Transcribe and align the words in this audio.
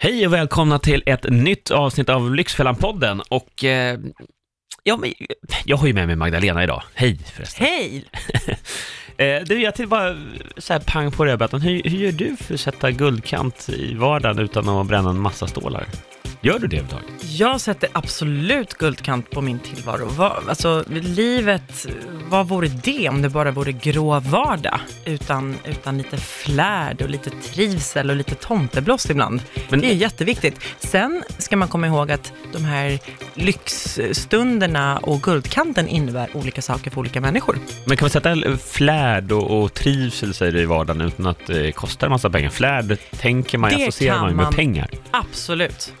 Hej 0.00 0.26
och 0.26 0.32
välkomna 0.32 0.78
till 0.78 1.02
ett 1.06 1.30
nytt 1.30 1.70
avsnitt 1.70 2.08
av 2.08 2.34
Lyxfällan-podden 2.34 3.22
och 3.28 3.64
eh, 3.64 3.98
ja, 4.82 4.96
men, 4.96 5.12
jag 5.64 5.76
har 5.76 5.86
ju 5.86 5.92
med 5.92 6.06
mig 6.06 6.16
Magdalena 6.16 6.62
idag. 6.62 6.82
Hej 6.94 7.18
förresten. 7.34 7.66
Hej! 7.66 8.04
Eh, 9.20 9.42
du, 9.46 9.62
jag 9.62 9.74
till 9.74 9.88
bara 9.88 10.16
så 10.56 10.72
här 10.72 10.80
pang 10.80 11.10
på 11.10 11.24
rödbetan. 11.24 11.60
Hur, 11.60 11.82
hur 11.84 11.98
gör 11.98 12.12
du 12.12 12.36
för 12.36 12.54
att 12.54 12.60
sätta 12.60 12.90
guldkant 12.90 13.68
i 13.68 13.94
vardagen 13.94 14.38
utan 14.38 14.68
att 14.68 14.86
bränna 14.86 15.10
en 15.10 15.20
massa 15.20 15.46
stålar? 15.46 15.86
Gör 16.40 16.58
du 16.58 16.66
det 16.66 16.76
överhuvudtaget? 16.76 17.24
Jag 17.38 17.60
sätter 17.60 17.88
absolut 17.92 18.74
guldkant 18.74 19.30
på 19.30 19.40
min 19.40 19.58
tillvaro. 19.58 20.06
Vad, 20.10 20.32
alltså, 20.48 20.84
livet, 20.90 21.86
vad 22.28 22.48
vore 22.48 22.68
det 22.68 23.08
om 23.08 23.22
det 23.22 23.28
bara 23.28 23.50
vore 23.50 23.72
grå 23.72 24.20
vardag? 24.20 24.80
Utan, 25.04 25.56
utan 25.64 25.98
lite 25.98 26.16
flärd 26.16 27.02
och 27.02 27.10
lite 27.10 27.30
trivsel 27.30 28.10
och 28.10 28.16
lite 28.16 28.34
tomteblåst 28.34 29.10
ibland. 29.10 29.42
Men- 29.68 29.80
det 29.80 29.86
är 29.86 29.94
jätteviktigt. 29.94 30.60
Sen 30.78 31.22
ska 31.38 31.56
man 31.56 31.68
komma 31.68 31.86
ihåg 31.86 32.10
att 32.12 32.32
de 32.52 32.64
här 32.64 32.98
lyxstunderna 33.34 34.98
och 34.98 35.22
guldkanten 35.22 35.88
innebär 35.88 36.36
olika 36.36 36.62
saker 36.62 36.90
för 36.90 36.98
olika 37.00 37.20
människor. 37.20 37.58
Men 37.86 37.96
kan 37.96 38.04
man 38.06 38.10
sätta 38.10 38.56
flärd 38.56 39.32
och, 39.32 39.62
och 39.62 39.74
trivsel 39.74 40.34
säger 40.34 40.52
du 40.52 40.60
i 40.60 40.64
vardagen 40.66 41.00
utan 41.00 41.26
att 41.26 41.46
det 41.46 41.72
kostar 41.72 42.06
en 42.06 42.10
massa 42.10 42.30
pengar? 42.30 42.50
Flärd 42.50 42.98
tänker 43.10 43.58
man, 43.58 43.70
Det 43.70 43.82
associerar 43.82 44.16
man 44.20 44.26
med 44.36 44.44
man. 44.44 44.54
pengar. 44.54 44.88
Absolut. 45.10 45.92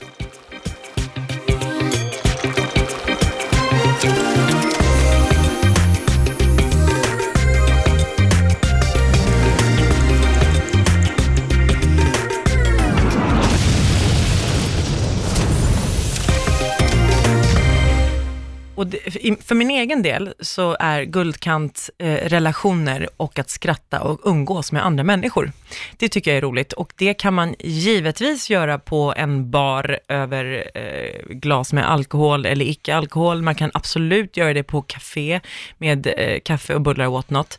thank 4.00 4.38
you. 4.38 4.47
För- 19.36 19.54
min 19.54 19.70
egen 19.70 20.02
del 20.02 20.34
så 20.40 20.76
är 20.80 21.02
guldkant 21.02 21.90
eh, 21.98 22.14
relationer 22.14 23.08
och 23.16 23.38
att 23.38 23.50
skratta 23.50 24.00
och 24.00 24.20
umgås 24.24 24.72
med 24.72 24.86
andra 24.86 25.04
människor. 25.04 25.52
Det 25.96 26.08
tycker 26.08 26.30
jag 26.30 26.38
är 26.38 26.42
roligt 26.42 26.72
och 26.72 26.92
det 26.96 27.14
kan 27.14 27.34
man 27.34 27.54
givetvis 27.58 28.50
göra 28.50 28.78
på 28.78 29.14
en 29.16 29.50
bar 29.50 29.98
över 30.08 30.70
eh, 30.74 31.34
glas 31.34 31.72
med 31.72 31.90
alkohol 31.90 32.46
eller 32.46 32.64
icke 32.64 32.94
alkohol. 32.94 33.42
Man 33.42 33.54
kan 33.54 33.70
absolut 33.74 34.36
göra 34.36 34.54
det 34.54 34.62
på 34.62 34.82
café 34.82 35.40
med 35.78 36.06
eh, 36.16 36.40
kaffe 36.44 36.74
och 36.74 36.80
bullar 36.80 37.06
och 37.06 37.12
whatnot, 37.12 37.58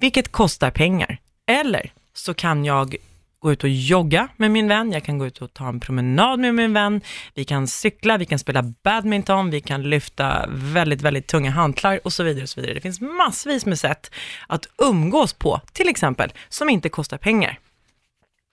vilket 0.00 0.32
kostar 0.32 0.70
pengar. 0.70 1.18
Eller 1.46 1.92
så 2.14 2.34
kan 2.34 2.64
jag 2.64 2.96
gå 3.40 3.52
ut 3.52 3.64
och 3.64 3.70
jogga 3.70 4.28
med 4.36 4.50
min 4.50 4.68
vän, 4.68 4.92
jag 4.92 5.04
kan 5.04 5.18
gå 5.18 5.26
ut 5.26 5.42
och 5.42 5.54
ta 5.54 5.68
en 5.68 5.80
promenad 5.80 6.38
med 6.38 6.54
min 6.54 6.72
vän, 6.72 7.00
vi 7.34 7.44
kan 7.44 7.66
cykla, 7.66 8.18
vi 8.18 8.26
kan 8.26 8.38
spela 8.38 8.62
badminton, 8.84 9.50
vi 9.50 9.60
kan 9.60 9.82
lyfta 9.82 10.44
väldigt, 10.48 11.02
väldigt 11.02 11.26
tunga 11.26 11.50
hantlar 11.50 12.00
och 12.04 12.12
så 12.12 12.22
vidare. 12.22 12.42
Och 12.42 12.48
så 12.48 12.60
vidare. 12.60 12.74
Det 12.74 12.80
finns 12.80 13.00
massvis 13.00 13.66
med 13.66 13.78
sätt 13.78 14.10
att 14.46 14.66
umgås 14.82 15.32
på, 15.32 15.60
till 15.72 15.88
exempel, 15.88 16.32
som 16.48 16.68
inte 16.68 16.88
kostar 16.88 17.18
pengar. 17.18 17.58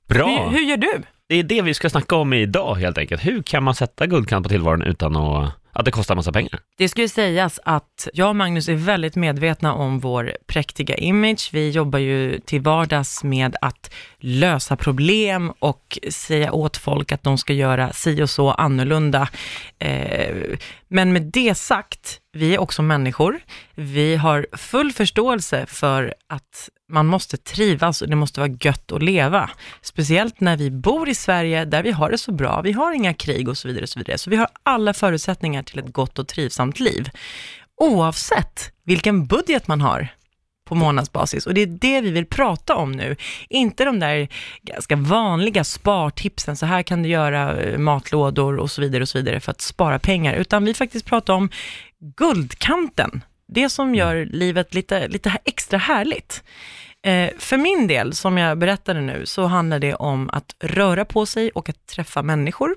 Bra! 0.08 0.50
Hur, 0.50 0.58
hur 0.58 0.66
gör 0.66 0.78
du? 0.78 1.04
Det 1.28 1.36
är 1.36 1.44
det 1.44 1.62
vi 1.62 1.74
ska 1.74 1.90
snacka 1.90 2.16
om 2.16 2.34
idag 2.34 2.76
helt 2.76 2.98
enkelt. 2.98 3.26
Hur 3.26 3.42
kan 3.42 3.64
man 3.64 3.76
sätta 3.76 4.06
guldkant 4.06 4.44
på 4.44 4.50
tillvaron 4.50 4.82
utan 4.82 5.16
att, 5.16 5.54
att 5.76 5.86
det 5.86 5.92
kostar 5.92 6.16
massa 6.16 6.32
pengar? 6.32 6.60
Det 6.78 6.90
ska 6.90 7.02
ju 7.02 7.08
sägas 7.08 7.60
att 7.64 8.08
jag 8.14 8.30
och 8.30 8.36
Magnus 8.36 8.70
är 8.70 8.74
väldigt 8.74 9.16
medvetna 9.16 9.74
om 9.74 10.00
vår 10.00 10.34
präktiga 10.48 10.96
image. 10.96 11.50
Vi 11.54 11.70
jobbar 11.70 12.00
ju 12.00 12.40
till 12.40 12.62
vardags 12.62 13.24
med 13.24 13.56
att 13.62 13.94
lösa 14.20 14.76
problem 14.76 15.54
och 15.60 16.00
säga 16.10 16.52
åt 16.52 16.78
folk 16.78 17.12
att 17.12 17.24
de 17.24 17.38
ska 17.38 17.54
göra 17.54 17.94
si 17.94 18.22
och 18.22 18.30
så 18.30 18.52
annorlunda. 18.52 19.30
Eh, 19.80 20.36
men 20.88 21.14
med 21.14 21.22
det 21.22 21.56
sagt, 21.56 22.20
vi 22.34 22.56
är 22.56 22.60
också 22.60 22.82
människor. 22.82 23.40
Vi 23.76 24.16
har 24.16 24.48
full 24.52 24.92
förståelse 24.92 25.66
för 25.66 26.14
att 26.28 26.70
man 26.92 27.06
måste 27.06 27.38
trivas 27.38 28.02
och 28.02 28.10
det 28.10 28.16
måste 28.16 28.40
vara 28.40 28.52
gött 28.62 28.92
att 28.92 29.04
leva. 29.04 29.50
Speciellt 29.82 30.40
när 30.40 30.58
vi 30.58 30.72
bor 30.72 31.10
i 31.10 31.16
Sverige 31.16 31.66
där 31.66 31.84
vi 31.84 31.92
har 31.92 32.12
det 32.12 32.18
så 32.18 32.32
bra. 32.32 32.62
Vi 32.62 32.72
har 32.72 32.94
inga 32.94 33.14
krig 33.14 33.50
och 33.50 33.58
så 33.58 33.68
vidare. 33.68 33.84
Och 33.84 33.90
så, 33.90 34.00
vidare. 34.00 34.18
så 34.18 34.30
vi 34.30 34.36
har 34.36 34.48
alla 34.64 34.94
förutsättningar 34.94 35.64
till 35.64 35.80
ett 35.80 35.94
gott 35.94 36.20
och 36.20 36.28
trivsamt 36.28 36.80
liv. 36.80 37.10
Oavsett 37.82 38.72
vilken 38.84 39.26
budget 39.26 39.68
man 39.68 39.82
har 39.82 40.10
på 40.66 40.76
månadsbasis. 40.76 41.48
Och 41.48 41.54
det 41.54 41.62
är 41.62 41.68
det 41.68 42.02
vi 42.02 42.12
vill 42.12 42.26
prata 42.26 42.76
om 42.76 42.92
nu. 42.92 43.16
Inte 43.50 43.86
de 43.86 44.00
där 44.00 44.28
ganska 44.62 44.96
vanliga 44.96 45.64
spartipsen, 45.64 46.58
så 46.58 46.66
här 46.66 46.84
kan 46.84 47.04
du 47.04 47.10
göra 47.10 47.62
eh, 47.62 47.78
matlådor 47.78 48.58
och 48.58 48.72
så 48.72 48.82
vidare 48.82 49.02
och 49.02 49.10
så 49.10 49.18
vidare 49.18 49.40
för 49.40 49.52
att 49.52 49.62
spara 49.62 50.00
pengar, 50.00 50.34
utan 50.34 50.66
vi 50.66 50.74
faktiskt 50.74 51.06
pratar 51.06 51.34
om 51.34 51.50
guldkanten. 52.00 53.24
Det 53.48 53.70
som 53.70 53.96
gör 53.96 54.26
livet 54.26 54.74
lite, 54.74 55.08
lite 55.08 55.38
extra 55.46 55.78
härligt. 55.78 56.44
Eh, 57.06 57.30
för 57.38 57.58
min 57.58 57.88
del, 57.88 58.14
som 58.14 58.38
jag 58.38 58.58
berättade 58.58 59.02
nu, 59.02 59.26
så 59.26 59.46
handlar 59.46 59.80
det 59.80 59.94
om 59.94 60.30
att 60.30 60.56
röra 60.60 61.06
på 61.06 61.26
sig 61.26 61.50
och 61.50 61.70
att 61.70 61.88
träffa 61.88 62.24
människor. 62.24 62.76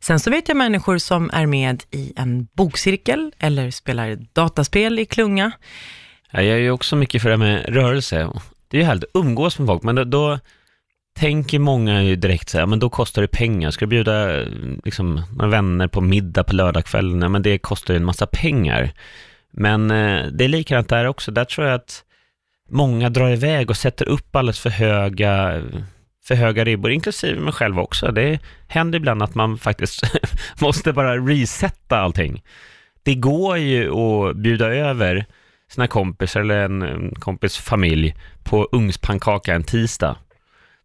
Sen 0.00 0.20
så 0.20 0.30
vet 0.30 0.48
jag 0.48 0.56
människor 0.56 0.98
som 0.98 1.30
är 1.32 1.46
med 1.46 1.82
i 1.90 2.12
en 2.16 2.48
bokcirkel 2.52 3.32
eller 3.38 3.70
spelar 3.70 4.18
dataspel 4.32 4.98
i 4.98 5.06
klunga. 5.06 5.52
Jag 6.30 6.44
är 6.44 6.56
ju 6.56 6.70
också 6.70 6.96
mycket 6.96 7.22
för 7.22 7.28
det 7.28 7.36
här 7.36 7.54
med 7.54 7.74
rörelse. 7.74 8.30
Det 8.68 8.76
är 8.76 8.80
ju 8.80 8.86
härligt 8.86 9.04
att 9.04 9.20
umgås 9.20 9.58
med 9.58 9.66
folk, 9.66 9.82
men 9.82 9.94
då, 9.94 10.04
då 10.04 10.38
tänker 11.14 11.58
många 11.58 12.02
ju 12.02 12.16
direkt 12.16 12.48
så 12.48 12.58
här, 12.58 12.66
men 12.66 12.78
då 12.78 12.90
kostar 12.90 13.22
det 13.22 13.28
pengar. 13.28 13.70
Ska 13.70 13.84
du 13.84 13.88
bjuda 13.88 14.42
liksom, 14.84 15.22
några 15.36 15.50
vänner 15.50 15.88
på 15.88 16.00
middag 16.00 16.44
på 16.44 16.54
lördagskvällen? 16.54 17.22
Ja, 17.22 17.28
men 17.28 17.42
det 17.42 17.58
kostar 17.58 17.94
ju 17.94 17.98
en 17.98 18.04
massa 18.04 18.26
pengar. 18.26 18.92
Men 19.50 19.90
eh, 19.90 20.26
det 20.26 20.44
är 20.44 20.48
likadant 20.48 20.88
där 20.88 21.04
också. 21.04 21.30
Där 21.30 21.44
tror 21.44 21.66
jag 21.66 21.74
att 21.74 22.04
många 22.70 23.10
drar 23.10 23.30
iväg 23.30 23.70
och 23.70 23.76
sätter 23.76 24.08
upp 24.08 24.36
alldeles 24.36 24.60
för 24.60 24.70
höga, 24.70 25.62
för 26.24 26.34
höga 26.34 26.64
ribbor, 26.64 26.90
inklusive 26.90 27.40
mig 27.40 27.52
själv 27.52 27.78
också. 27.78 28.12
Det 28.12 28.38
händer 28.68 28.98
ibland 28.98 29.22
att 29.22 29.34
man 29.34 29.58
faktiskt 29.58 30.02
måste 30.60 30.92
bara 30.92 31.16
resetta 31.16 31.98
allting. 31.98 32.42
Det 33.02 33.14
går 33.14 33.58
ju 33.58 33.90
att 33.90 34.36
bjuda 34.36 34.66
över 34.66 35.26
sina 35.74 35.86
kompisar 35.86 36.40
eller 36.40 36.64
en, 36.64 37.14
kompis 37.18 37.56
familj 37.56 38.14
på 38.42 38.68
ugnspannkaka 38.72 39.54
en 39.54 39.64
tisdag. 39.64 40.16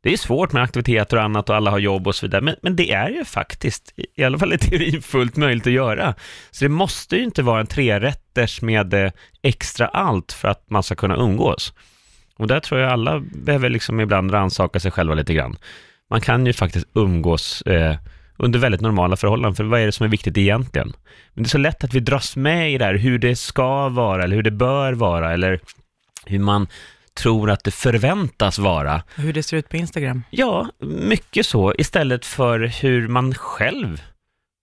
Det 0.01 0.13
är 0.13 0.17
svårt 0.17 0.51
med 0.51 0.63
aktiviteter 0.63 1.17
och 1.17 1.23
annat 1.23 1.49
och 1.49 1.55
alla 1.55 1.71
har 1.71 1.79
jobb 1.79 2.07
och 2.07 2.15
så 2.15 2.25
vidare, 2.25 2.41
men, 2.41 2.55
men 2.61 2.75
det 2.75 2.91
är 2.91 3.09
ju 3.09 3.25
faktiskt, 3.25 3.93
i 4.15 4.23
alla 4.23 4.37
fall 4.37 4.53
i 4.53 4.57
teorin, 4.59 5.01
fullt 5.01 5.35
möjligt 5.35 5.67
att 5.67 5.73
göra. 5.73 6.15
Så 6.51 6.65
det 6.65 6.69
måste 6.69 7.15
ju 7.15 7.23
inte 7.23 7.41
vara 7.41 7.59
en 7.59 7.67
trerätters 7.67 8.61
med 8.61 8.93
eh, 8.93 9.11
extra 9.41 9.87
allt 9.87 10.31
för 10.31 10.47
att 10.47 10.69
man 10.69 10.83
ska 10.83 10.95
kunna 10.95 11.15
umgås. 11.15 11.73
Och 12.37 12.47
där 12.47 12.59
tror 12.59 12.81
jag 12.81 12.91
alla 12.91 13.19
behöver 13.19 13.69
liksom 13.69 13.99
ibland 13.99 14.33
rannsaka 14.33 14.79
sig 14.79 14.91
själva 14.91 15.15
lite 15.15 15.33
grann. 15.33 15.57
Man 16.09 16.21
kan 16.21 16.45
ju 16.45 16.53
faktiskt 16.53 16.87
umgås 16.93 17.61
eh, 17.61 17.95
under 18.39 18.59
väldigt 18.59 18.81
normala 18.81 19.17
förhållanden, 19.17 19.55
för 19.55 19.63
vad 19.63 19.79
är 19.79 19.85
det 19.85 19.91
som 19.91 20.03
är 20.03 20.09
viktigt 20.09 20.37
egentligen? 20.37 20.93
Men 21.33 21.43
det 21.43 21.47
är 21.47 21.49
så 21.49 21.57
lätt 21.57 21.83
att 21.83 21.93
vi 21.93 21.99
dras 21.99 22.35
med 22.35 22.73
i 22.73 22.77
det 22.77 22.85
här, 22.85 22.95
hur 22.95 23.19
det 23.19 23.35
ska 23.35 23.89
vara, 23.89 24.23
eller 24.23 24.35
hur 24.35 24.43
det 24.43 24.51
bör 24.51 24.93
vara, 24.93 25.33
eller 25.33 25.59
hur 26.25 26.39
man 26.39 26.67
tror 27.13 27.51
att 27.51 27.63
det 27.63 27.71
förväntas 27.71 28.59
vara. 28.59 29.03
Hur 29.15 29.33
det 29.33 29.43
ser 29.43 29.57
ut 29.57 29.69
på 29.69 29.77
Instagram. 29.77 30.23
Ja, 30.29 30.69
mycket 30.79 31.45
så, 31.45 31.73
istället 31.77 32.25
för 32.25 32.59
hur 32.59 33.07
man 33.07 33.33
själv 33.33 34.01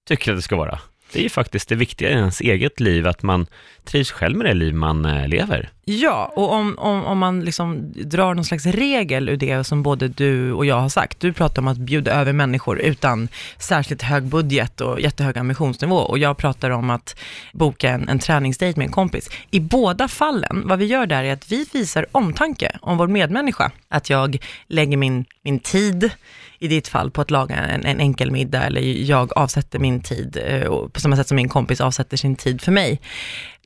tycker 0.08 0.32
att 0.32 0.38
det 0.38 0.42
ska 0.42 0.56
vara. 0.56 0.78
Det 1.12 1.18
är 1.18 1.22
ju 1.22 1.28
faktiskt 1.28 1.68
det 1.68 1.74
viktiga 1.74 2.10
i 2.10 2.12
ens 2.12 2.40
eget 2.40 2.80
liv, 2.80 3.06
att 3.06 3.22
man 3.22 3.46
trivs 3.84 4.10
själv 4.10 4.36
med 4.36 4.46
det 4.46 4.54
liv 4.54 4.74
man 4.74 5.04
eh, 5.04 5.28
lever. 5.28 5.70
Ja, 5.88 6.32
och 6.36 6.52
om, 6.52 6.78
om, 6.78 7.04
om 7.04 7.18
man 7.18 7.40
liksom 7.44 7.92
drar 7.92 8.34
någon 8.34 8.44
slags 8.44 8.66
regel 8.66 9.28
ur 9.28 9.36
det 9.36 9.64
som 9.64 9.82
både 9.82 10.08
du 10.08 10.52
och 10.52 10.66
jag 10.66 10.80
har 10.80 10.88
sagt. 10.88 11.20
Du 11.20 11.32
pratar 11.32 11.62
om 11.62 11.68
att 11.68 11.76
bjuda 11.76 12.12
över 12.12 12.32
människor 12.32 12.78
utan 12.78 13.28
särskilt 13.58 14.02
hög 14.02 14.24
budget 14.24 14.80
och 14.80 15.00
jättehög 15.00 15.38
ambitionsnivå. 15.38 15.96
Och 15.96 16.18
jag 16.18 16.36
pratar 16.36 16.70
om 16.70 16.90
att 16.90 17.16
boka 17.52 17.90
en, 17.90 18.08
en 18.08 18.18
träningsdejt 18.18 18.78
med 18.78 18.86
en 18.86 18.92
kompis. 18.92 19.30
I 19.50 19.60
båda 19.60 20.08
fallen, 20.08 20.62
vad 20.64 20.78
vi 20.78 20.86
gör 20.86 21.06
där 21.06 21.24
är 21.24 21.32
att 21.32 21.52
vi 21.52 21.66
visar 21.72 22.06
omtanke 22.12 22.78
om 22.80 22.98
vår 22.98 23.06
medmänniska. 23.06 23.70
Att 23.88 24.10
jag 24.10 24.38
lägger 24.66 24.96
min, 24.96 25.24
min 25.42 25.58
tid, 25.58 26.10
i 26.58 26.68
ditt 26.68 26.88
fall, 26.88 27.10
på 27.10 27.20
att 27.20 27.30
laga 27.30 27.56
en, 27.56 27.84
en 27.84 28.00
enkel 28.00 28.30
middag, 28.30 28.62
eller 28.62 28.80
jag 29.10 29.38
avsätter 29.38 29.78
min 29.78 30.00
tid, 30.00 30.38
eh, 30.46 30.68
på 30.68 31.00
samma 31.00 31.16
sätt 31.16 31.28
som 31.28 31.36
min 31.36 31.48
kompis 31.48 31.80
avsätter 31.80 32.16
sin 32.16 32.36
tid 32.36 32.60
för 32.60 32.72
mig. 32.72 33.00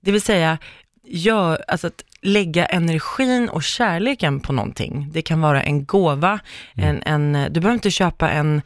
Det 0.00 0.12
vill 0.12 0.22
säga, 0.22 0.58
gör, 1.10 1.64
alltså 1.68 1.86
att 1.86 2.04
lägga 2.22 2.66
energin 2.66 3.48
och 3.48 3.62
kärleken 3.62 4.40
på 4.40 4.52
någonting. 4.52 5.08
Det 5.12 5.22
kan 5.22 5.40
vara 5.40 5.62
en 5.62 5.84
gåva, 5.84 6.40
en, 6.74 7.02
en, 7.02 7.32
du 7.32 7.60
behöver 7.60 7.74
inte 7.74 7.90
köpa 7.90 8.30
en, 8.30 8.62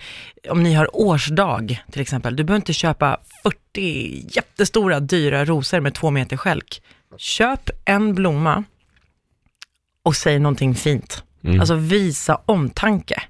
om 0.48 0.62
ni 0.62 0.74
har 0.74 0.96
årsdag 0.96 1.82
till 1.90 2.00
exempel, 2.00 2.36
du 2.36 2.44
behöver 2.44 2.60
inte 2.60 2.72
köpa 2.72 3.18
40 3.42 4.36
jättestora 4.36 5.00
dyra 5.00 5.44
rosor 5.44 5.80
med 5.80 5.94
två 5.94 6.10
meter 6.10 6.36
skälk. 6.36 6.82
Köp 7.16 7.70
en 7.84 8.14
blomma 8.14 8.64
och 10.02 10.16
säg 10.16 10.38
någonting 10.38 10.74
fint. 10.74 11.22
Mm. 11.44 11.60
Alltså 11.60 11.74
visa 11.74 12.40
omtanke. 12.46 13.22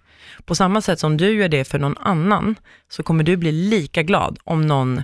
På 0.45 0.55
samma 0.55 0.81
sätt 0.81 1.01
som 1.01 1.17
du 1.17 1.33
gör 1.33 1.49
det 1.49 1.65
för 1.65 1.79
någon 1.79 1.99
annan, 1.99 2.55
så 2.89 3.03
kommer 3.03 3.25
du 3.25 3.37
bli 3.37 3.53
lika 3.53 4.03
glad 4.03 4.39
om 4.45 4.67
någon 4.67 5.03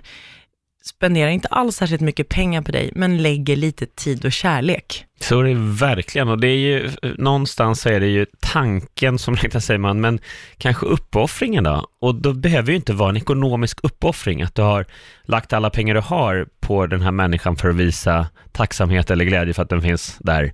spenderar 0.84 1.30
inte 1.30 1.48
alls 1.48 1.76
särskilt 1.76 2.00
mycket 2.00 2.28
pengar 2.28 2.62
på 2.62 2.72
dig, 2.72 2.90
men 2.94 3.22
lägger 3.22 3.56
lite 3.56 3.86
tid 3.86 4.24
och 4.24 4.32
kärlek. 4.32 5.04
Så 5.20 5.40
är 5.40 5.44
det 5.44 5.54
verkligen, 5.54 6.28
och 6.28 6.38
det 6.38 6.48
är 6.48 6.56
ju, 6.56 6.90
någonstans 7.18 7.80
så 7.80 7.88
är 7.88 8.00
det 8.00 8.06
ju 8.06 8.26
tanken 8.40 9.18
som 9.18 9.36
räknas 9.36 9.64
säger 9.64 9.78
man, 9.78 10.00
men 10.00 10.18
kanske 10.58 10.86
uppoffringen 10.86 11.64
då? 11.64 11.86
Och 12.00 12.14
då 12.14 12.32
behöver 12.32 12.70
ju 12.70 12.76
inte 12.76 12.92
vara 12.92 13.10
en 13.10 13.16
ekonomisk 13.16 13.78
uppoffring, 13.82 14.42
att 14.42 14.54
du 14.54 14.62
har 14.62 14.86
lagt 15.22 15.52
alla 15.52 15.70
pengar 15.70 15.94
du 15.94 16.00
har 16.00 16.46
på 16.60 16.86
den 16.86 17.02
här 17.02 17.10
människan 17.10 17.56
för 17.56 17.68
att 17.68 17.76
visa 17.76 18.26
tacksamhet 18.52 19.10
eller 19.10 19.24
glädje 19.24 19.54
för 19.54 19.62
att 19.62 19.68
den 19.70 19.82
finns 19.82 20.18
där. 20.20 20.52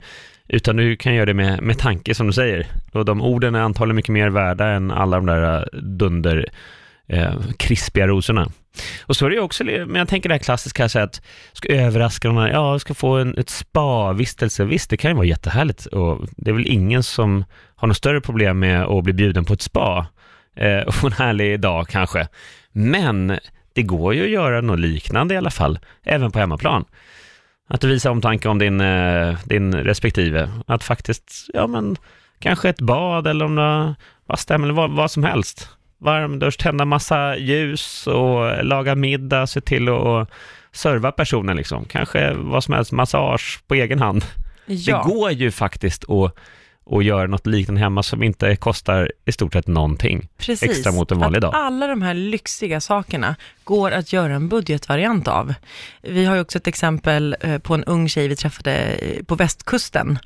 Utan 0.48 0.76
du 0.76 0.96
kan 0.96 1.14
göra 1.14 1.26
det 1.26 1.34
med, 1.34 1.62
med 1.62 1.78
tanke 1.78 2.14
som 2.14 2.26
du 2.26 2.32
säger. 2.32 2.66
Och 2.92 3.04
de 3.04 3.22
orden 3.22 3.54
är 3.54 3.60
antagligen 3.60 3.96
mycket 3.96 4.12
mer 4.12 4.28
värda 4.28 4.66
än 4.66 4.90
alla 4.90 5.16
de 5.16 5.26
där 5.26 5.68
dunder 5.72 6.46
eh, 7.08 7.34
krispiga 7.58 8.06
rosorna. 8.06 8.48
Och 9.06 9.16
så 9.16 9.26
är 9.26 9.30
det 9.30 9.36
ju 9.36 9.42
också, 9.42 9.64
men 9.64 9.94
jag 9.94 10.08
tänker 10.08 10.28
det 10.28 10.34
här 10.34 10.42
klassiska, 10.42 10.88
så 10.88 10.98
att 10.98 11.22
ska 11.52 11.68
överraska 11.68 12.32
någon, 12.32 12.48
ja, 12.48 12.78
ska 12.78 12.94
få 12.94 13.16
en 13.16 13.38
ett 13.38 13.50
spa-vistelse. 13.50 14.64
Visst, 14.64 14.90
det 14.90 14.96
kan 14.96 15.10
ju 15.10 15.14
vara 15.14 15.26
jättehärligt 15.26 15.86
och 15.86 16.26
det 16.36 16.50
är 16.50 16.54
väl 16.54 16.66
ingen 16.66 17.02
som 17.02 17.44
har 17.76 17.88
något 17.88 17.96
större 17.96 18.20
problem 18.20 18.58
med 18.58 18.82
att 18.82 19.04
bli 19.04 19.12
bjuden 19.12 19.44
på 19.44 19.52
ett 19.52 19.62
spa 19.62 20.06
eh, 20.56 20.80
och 20.86 21.04
en 21.04 21.12
härlig 21.12 21.60
dag 21.60 21.88
kanske. 21.88 22.28
Men 22.72 23.38
det 23.72 23.82
går 23.82 24.14
ju 24.14 24.24
att 24.24 24.30
göra 24.30 24.60
något 24.60 24.78
liknande 24.78 25.34
i 25.34 25.36
alla 25.36 25.50
fall, 25.50 25.78
även 26.04 26.32
på 26.32 26.38
hemmaplan. 26.38 26.84
Att 27.68 27.80
du 27.80 27.88
visar 27.88 28.10
omtanke 28.10 28.48
om 28.48 28.58
din, 28.58 28.80
eh, 28.80 29.38
din 29.44 29.74
respektive. 29.74 30.50
Att 30.66 30.84
faktiskt, 30.84 31.50
ja 31.54 31.66
men, 31.66 31.96
kanske 32.38 32.68
ett 32.68 32.80
bad 32.80 33.26
eller 33.26 33.44
om 33.44 33.54
det 33.54 33.94
vad 34.26 34.38
stämmer, 34.38 34.70
vad, 34.70 34.90
vad 34.90 35.10
som 35.10 35.24
helst 35.24 35.68
varmdusch, 35.98 36.58
tända 36.58 36.84
massa 36.84 37.36
ljus 37.36 38.06
och 38.06 38.64
laga 38.64 38.94
middag, 38.94 39.46
se 39.46 39.60
till 39.60 39.88
att 39.88 40.30
serva 40.72 41.12
personen 41.12 41.56
liksom. 41.56 41.84
Kanske 41.84 42.32
vad 42.34 42.64
som 42.64 42.74
helst, 42.74 42.92
massage 42.92 43.60
på 43.66 43.74
egen 43.74 43.98
hand. 43.98 44.24
Ja. 44.66 44.96
Det 44.96 45.14
går 45.14 45.30
ju 45.30 45.50
faktiskt 45.50 46.10
att 46.10 46.36
och 46.88 47.02
göra 47.02 47.26
något 47.26 47.46
liknande 47.46 47.80
hemma 47.80 48.02
som 48.02 48.22
inte 48.22 48.56
kostar 48.56 49.12
i 49.24 49.32
stort 49.32 49.52
sett 49.52 49.66
någonting 49.66 50.28
Precis, 50.38 50.70
extra 50.70 50.92
mot 50.92 51.12
en 51.12 51.18
vanlig 51.18 51.40
dag. 51.40 51.54
alla 51.54 51.86
de 51.86 52.02
här 52.02 52.14
lyxiga 52.14 52.80
sakerna 52.80 53.36
går 53.64 53.90
att 53.90 54.12
göra 54.12 54.34
en 54.34 54.48
budgetvariant 54.48 55.28
av. 55.28 55.54
Vi 56.02 56.24
har 56.24 56.34
ju 56.34 56.40
också 56.40 56.58
ett 56.58 56.66
exempel 56.66 57.36
eh, 57.40 57.58
på 57.58 57.74
en 57.74 57.84
ung 57.84 58.08
tjej 58.08 58.28
vi 58.28 58.36
träffade 58.36 58.72
eh, 58.72 59.24
på 59.24 59.34
västkusten 59.34 60.18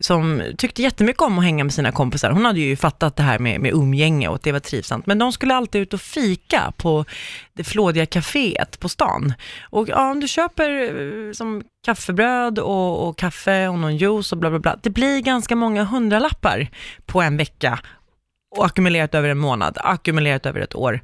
som 0.00 0.42
tyckte 0.58 0.82
jättemycket 0.82 1.22
om 1.22 1.38
att 1.38 1.44
hänga 1.44 1.64
med 1.64 1.74
sina 1.74 1.92
kompisar. 1.92 2.30
Hon 2.30 2.44
hade 2.44 2.60
ju 2.60 2.76
fattat 2.76 3.16
det 3.16 3.22
här 3.22 3.38
med, 3.38 3.60
med 3.60 3.72
umgänge 3.72 4.28
och 4.28 4.34
att 4.34 4.42
det 4.42 4.52
var 4.52 4.60
trivsamt. 4.60 5.06
Men 5.06 5.18
de 5.18 5.32
skulle 5.32 5.54
alltid 5.54 5.82
ut 5.82 5.94
och 5.94 6.00
fika 6.00 6.72
på 6.76 7.04
det 7.52 7.64
flådiga 7.64 8.06
kaféet 8.06 8.80
på 8.80 8.88
stan. 8.88 9.34
Och 9.70 9.88
ja, 9.88 10.10
om 10.10 10.20
du 10.20 10.28
köper 10.28 10.70
eh, 10.70 11.32
som 11.32 11.62
kaffebröd 11.84 12.58
och, 12.58 13.08
och 13.08 13.18
kaffe 13.18 13.68
och 13.68 13.78
någon 13.78 13.96
juice 13.96 14.32
och 14.32 14.38
bla 14.38 14.50
bla 14.50 14.58
bla. 14.58 14.76
Det 14.82 14.90
blir 14.90 15.20
ganska 15.20 15.56
många 15.56 15.84
hundralappar 15.84 16.68
på 17.06 17.22
en 17.22 17.36
vecka 17.36 17.78
och 18.56 18.66
ackumulerat 18.66 19.14
över 19.14 19.28
en 19.28 19.38
månad, 19.38 19.78
ackumulerat 19.80 20.46
över 20.46 20.60
ett 20.60 20.74
år. 20.74 21.00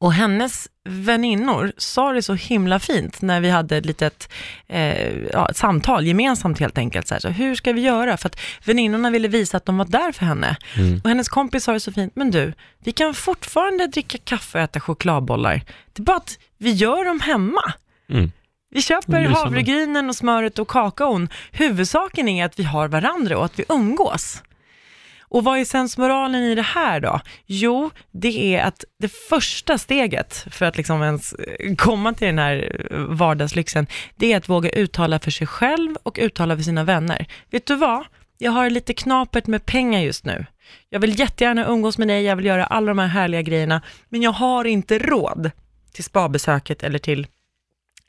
Och 0.00 0.12
hennes 0.12 0.68
väninnor 0.88 1.72
sa 1.76 2.12
det 2.12 2.22
så 2.22 2.34
himla 2.34 2.78
fint 2.78 3.22
när 3.22 3.40
vi 3.40 3.50
hade 3.50 3.76
ett 3.76 3.86
litet 3.86 4.32
eh, 4.66 5.16
ja, 5.32 5.48
ett 5.50 5.56
samtal 5.56 6.06
gemensamt 6.06 6.60
helt 6.60 6.78
enkelt. 6.78 7.08
Så, 7.08 7.14
här, 7.14 7.20
så 7.20 7.28
hur 7.28 7.54
ska 7.54 7.72
vi 7.72 7.80
göra? 7.80 8.16
För 8.16 8.28
att 8.28 8.40
väninnorna 8.64 9.10
ville 9.10 9.28
visa 9.28 9.56
att 9.56 9.66
de 9.66 9.78
var 9.78 9.84
där 9.84 10.12
för 10.12 10.26
henne. 10.26 10.56
Mm. 10.76 11.00
Och 11.04 11.08
hennes 11.08 11.28
kompis 11.28 11.64
sa 11.64 11.72
det 11.72 11.80
så 11.80 11.92
fint, 11.92 12.16
men 12.16 12.30
du, 12.30 12.52
vi 12.84 12.92
kan 12.92 13.14
fortfarande 13.14 13.86
dricka 13.86 14.18
kaffe 14.18 14.58
och 14.58 14.64
äta 14.64 14.80
chokladbollar. 14.80 15.62
Det 15.92 16.02
är 16.02 16.04
bara 16.04 16.16
att 16.16 16.38
vi 16.58 16.70
gör 16.70 17.04
dem 17.04 17.20
hemma. 17.20 17.72
Mm. 18.10 18.32
Vi 18.70 18.82
köper 18.82 19.24
havregrynen 19.24 20.08
och 20.08 20.16
smöret 20.16 20.58
och 20.58 20.68
kakaon. 20.68 21.28
Huvudsaken 21.52 22.28
är 22.28 22.44
att 22.44 22.58
vi 22.58 22.62
har 22.62 22.88
varandra 22.88 23.38
och 23.38 23.44
att 23.44 23.58
vi 23.58 23.64
umgås. 23.68 24.42
Och 25.28 25.44
vad 25.44 25.58
är 25.58 25.64
sensmoralen 25.64 26.42
i 26.42 26.54
det 26.54 26.62
här 26.62 27.00
då? 27.00 27.20
Jo, 27.46 27.90
det 28.10 28.54
är 28.54 28.64
att 28.64 28.84
det 28.98 29.08
första 29.08 29.78
steget 29.78 30.46
för 30.50 30.66
att 30.66 30.76
liksom 30.76 31.02
ens 31.02 31.32
eh, 31.32 31.74
komma 31.74 32.12
till 32.12 32.26
den 32.26 32.38
här 32.38 32.86
eh, 32.90 32.98
vardagslyxen, 32.98 33.86
det 34.16 34.32
är 34.32 34.36
att 34.36 34.48
våga 34.48 34.70
uttala 34.70 35.18
för 35.18 35.30
sig 35.30 35.46
själv 35.46 35.96
och 36.02 36.18
uttala 36.20 36.56
för 36.56 36.62
sina 36.62 36.84
vänner. 36.84 37.26
Vet 37.50 37.66
du 37.66 37.74
vad? 37.74 38.04
Jag 38.38 38.52
har 38.52 38.70
lite 38.70 38.94
knapert 38.94 39.46
med 39.46 39.66
pengar 39.66 40.00
just 40.00 40.24
nu. 40.24 40.46
Jag 40.88 41.00
vill 41.00 41.18
jättegärna 41.18 41.66
umgås 41.66 41.98
med 41.98 42.08
dig, 42.08 42.24
jag 42.24 42.36
vill 42.36 42.46
göra 42.46 42.66
alla 42.66 42.86
de 42.86 42.98
här 42.98 43.06
härliga 43.06 43.42
grejerna, 43.42 43.82
men 44.08 44.22
jag 44.22 44.32
har 44.32 44.64
inte 44.64 44.98
råd 44.98 45.50
till 45.92 46.04
spabesöket 46.04 46.82
eller 46.82 46.98
till 46.98 47.26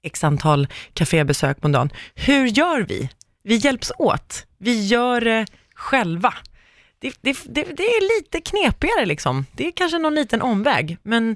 x 0.03 0.23
antal 0.23 0.67
kafébesök 0.93 1.61
på 1.61 1.67
en 1.67 1.71
dag. 1.71 1.93
Hur 2.15 2.45
gör 2.45 2.81
vi? 2.81 3.09
Vi 3.43 3.55
hjälps 3.55 3.91
åt. 3.97 4.45
Vi 4.57 4.85
gör 4.85 5.21
det 5.21 5.45
själva 5.75 6.33
det, 6.99 7.13
det, 7.21 7.37
det, 7.45 7.63
det, 7.63 7.83
är 7.83 8.19
lite 8.19 8.41
knepigare 8.41 9.05
liksom. 9.05 9.45
Det 9.51 9.67
är 9.67 9.71
kanske 9.71 9.97
någon 9.97 10.15
liten 10.15 10.41
omväg, 10.41 10.97
men... 11.03 11.35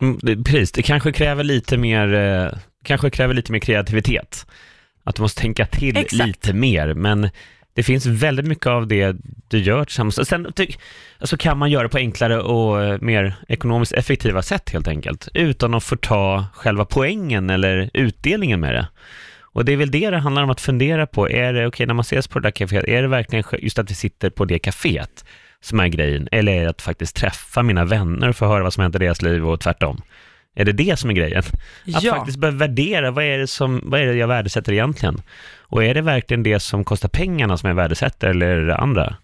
Mm, 0.00 0.18
det, 0.22 0.36
precis, 0.36 0.72
det 0.72 0.82
kanske 0.82 1.12
kräver 1.12 1.44
lite 1.44 1.76
mer, 1.76 2.14
eh, 2.14 2.58
kanske 2.84 3.10
kräver 3.10 3.34
lite 3.34 3.52
mer 3.52 3.58
kreativitet. 3.58 4.46
Att 5.04 5.16
du 5.16 5.22
måste 5.22 5.40
tänka 5.40 5.66
till 5.66 5.96
Exakt. 5.96 6.26
lite 6.26 6.52
mer, 6.52 6.94
men 6.94 7.30
det 7.74 7.82
finns 7.82 8.06
väldigt 8.06 8.46
mycket 8.46 8.66
av 8.66 8.86
det 8.86 9.16
du 9.48 9.58
gör 9.58 9.84
tillsammans. 9.84 10.28
Sen 10.28 10.52
alltså 11.18 11.36
kan 11.36 11.58
man 11.58 11.70
göra 11.70 11.88
på 11.88 11.98
enklare 11.98 12.40
och 12.40 12.84
eh, 12.84 12.98
mer 13.00 13.34
ekonomiskt 13.48 13.92
effektiva 13.92 14.42
sätt 14.42 14.70
helt 14.70 14.88
enkelt, 14.88 15.28
utan 15.34 15.74
att 15.74 15.84
få 15.84 15.96
ta 15.96 16.46
själva 16.54 16.84
poängen 16.84 17.50
eller 17.50 17.90
utdelningen 17.94 18.60
med 18.60 18.74
det. 18.74 18.88
Och 19.52 19.64
det 19.64 19.72
är 19.72 19.76
väl 19.76 19.90
det 19.90 20.10
det 20.10 20.18
handlar 20.18 20.42
om 20.42 20.50
att 20.50 20.60
fundera 20.60 21.06
på. 21.06 21.30
Är 21.30 21.52
det, 21.52 21.58
okej, 21.58 21.66
okay, 21.66 21.86
när 21.86 21.94
man 21.94 22.02
ses 22.02 22.28
på 22.28 22.38
det 22.38 22.46
där 22.46 22.52
kaféet, 22.52 22.84
är 22.88 23.02
det 23.02 23.08
verkligen 23.08 23.44
just 23.58 23.78
att 23.78 23.90
vi 23.90 23.94
sitter 23.94 24.30
på 24.30 24.44
det 24.44 24.58
kaféet 24.58 25.24
som 25.60 25.80
är 25.80 25.88
grejen? 25.88 26.28
Eller 26.32 26.52
är 26.52 26.62
det 26.62 26.70
att 26.70 26.82
faktiskt 26.82 27.16
träffa 27.16 27.62
mina 27.62 27.84
vänner 27.84 28.28
och 28.28 28.36
få 28.36 28.46
höra 28.46 28.62
vad 28.62 28.72
som 28.72 28.82
händer 28.82 29.02
i 29.02 29.04
deras 29.04 29.22
liv 29.22 29.48
och 29.48 29.60
tvärtom? 29.60 30.02
Är 30.54 30.64
det 30.64 30.72
det 30.72 30.98
som 30.98 31.10
är 31.10 31.14
grejen? 31.14 31.42
Att 31.94 32.02
ja. 32.02 32.14
faktiskt 32.14 32.38
börja 32.38 32.54
värdera, 32.54 33.10
vad 33.10 33.24
är, 33.24 33.38
det 33.38 33.46
som, 33.46 33.80
vad 33.84 34.00
är 34.00 34.06
det 34.06 34.14
jag 34.14 34.28
värdesätter 34.28 34.72
egentligen? 34.72 35.22
Och 35.58 35.84
är 35.84 35.94
det 35.94 36.02
verkligen 36.02 36.42
det 36.42 36.60
som 36.60 36.84
kostar 36.84 37.08
pengarna 37.08 37.58
som 37.58 37.68
jag 37.68 37.76
värdesätter 37.76 38.28
eller 38.28 38.46
är 38.46 38.66
det 38.66 38.76
andra? 38.76 39.16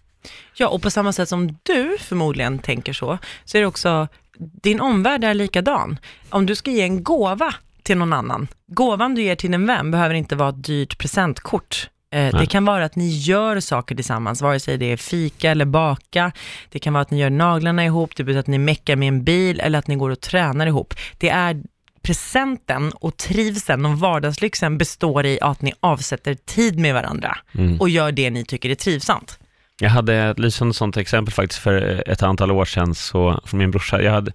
Ja, 0.53 0.67
och 0.67 0.81
på 0.81 0.89
samma 0.89 1.13
sätt 1.13 1.29
som 1.29 1.57
du 1.63 1.97
förmodligen 1.99 2.59
tänker 2.59 2.93
så, 2.93 3.17
så 3.45 3.57
är 3.57 3.61
det 3.61 3.67
också, 3.67 4.07
din 4.37 4.81
omvärld 4.81 5.23
är 5.23 5.33
likadan. 5.33 5.99
Om 6.29 6.45
du 6.45 6.55
ska 6.55 6.71
ge 6.71 6.81
en 6.81 7.03
gåva 7.03 7.53
till 7.89 7.97
någon 7.97 8.13
annan. 8.13 8.47
Gåvan 8.67 9.15
du 9.15 9.21
ger 9.21 9.35
till 9.35 9.53
en 9.53 9.65
vän 9.65 9.91
behöver 9.91 10.15
inte 10.15 10.35
vara 10.35 10.49
ett 10.49 10.63
dyrt 10.63 10.97
presentkort. 10.97 11.89
Eh, 12.11 12.39
det 12.39 12.45
kan 12.45 12.65
vara 12.65 12.85
att 12.85 12.95
ni 12.95 13.09
gör 13.09 13.59
saker 13.59 13.95
tillsammans, 13.95 14.41
vare 14.41 14.59
sig 14.59 14.77
det 14.77 14.91
är 14.91 14.97
fika 14.97 15.51
eller 15.51 15.65
baka. 15.65 16.31
Det 16.69 16.79
kan 16.79 16.93
vara 16.93 17.01
att 17.01 17.11
ni 17.11 17.19
gör 17.19 17.29
naglarna 17.29 17.85
ihop, 17.85 18.15
det 18.15 18.23
betyder 18.23 18.39
att 18.39 18.47
ni 18.47 18.57
meckar 18.57 18.95
med 18.95 19.07
en 19.07 19.23
bil 19.23 19.59
eller 19.59 19.79
att 19.79 19.87
ni 19.87 19.95
går 19.95 20.09
och 20.09 20.21
tränar 20.21 20.67
ihop. 20.67 20.93
Det 21.17 21.29
är 21.29 21.61
presenten 22.01 22.91
och 22.91 23.17
trivseln 23.17 23.85
och 23.85 23.99
vardagslyxen 23.99 24.77
består 24.77 25.25
i 25.25 25.39
att 25.41 25.61
ni 25.61 25.73
avsätter 25.79 26.33
tid 26.33 26.79
med 26.79 26.93
varandra 26.93 27.37
mm. 27.57 27.79
och 27.79 27.89
gör 27.89 28.11
det 28.11 28.29
ni 28.29 28.45
tycker 28.45 28.69
är 28.69 28.75
trivsamt. 28.75 29.39
Jag 29.81 29.89
hade 29.89 30.15
ett 30.15 30.39
lysande 30.39 30.73
sånt 30.73 30.97
exempel 30.97 31.33
faktiskt 31.33 31.61
för 31.61 32.03
ett 32.09 32.23
antal 32.23 32.51
år 32.51 32.65
sedan 32.65 32.95
så, 32.95 33.41
från 33.45 33.57
min 33.57 33.71
brorsa. 33.71 34.01
Jag 34.01 34.11
hade, 34.11 34.31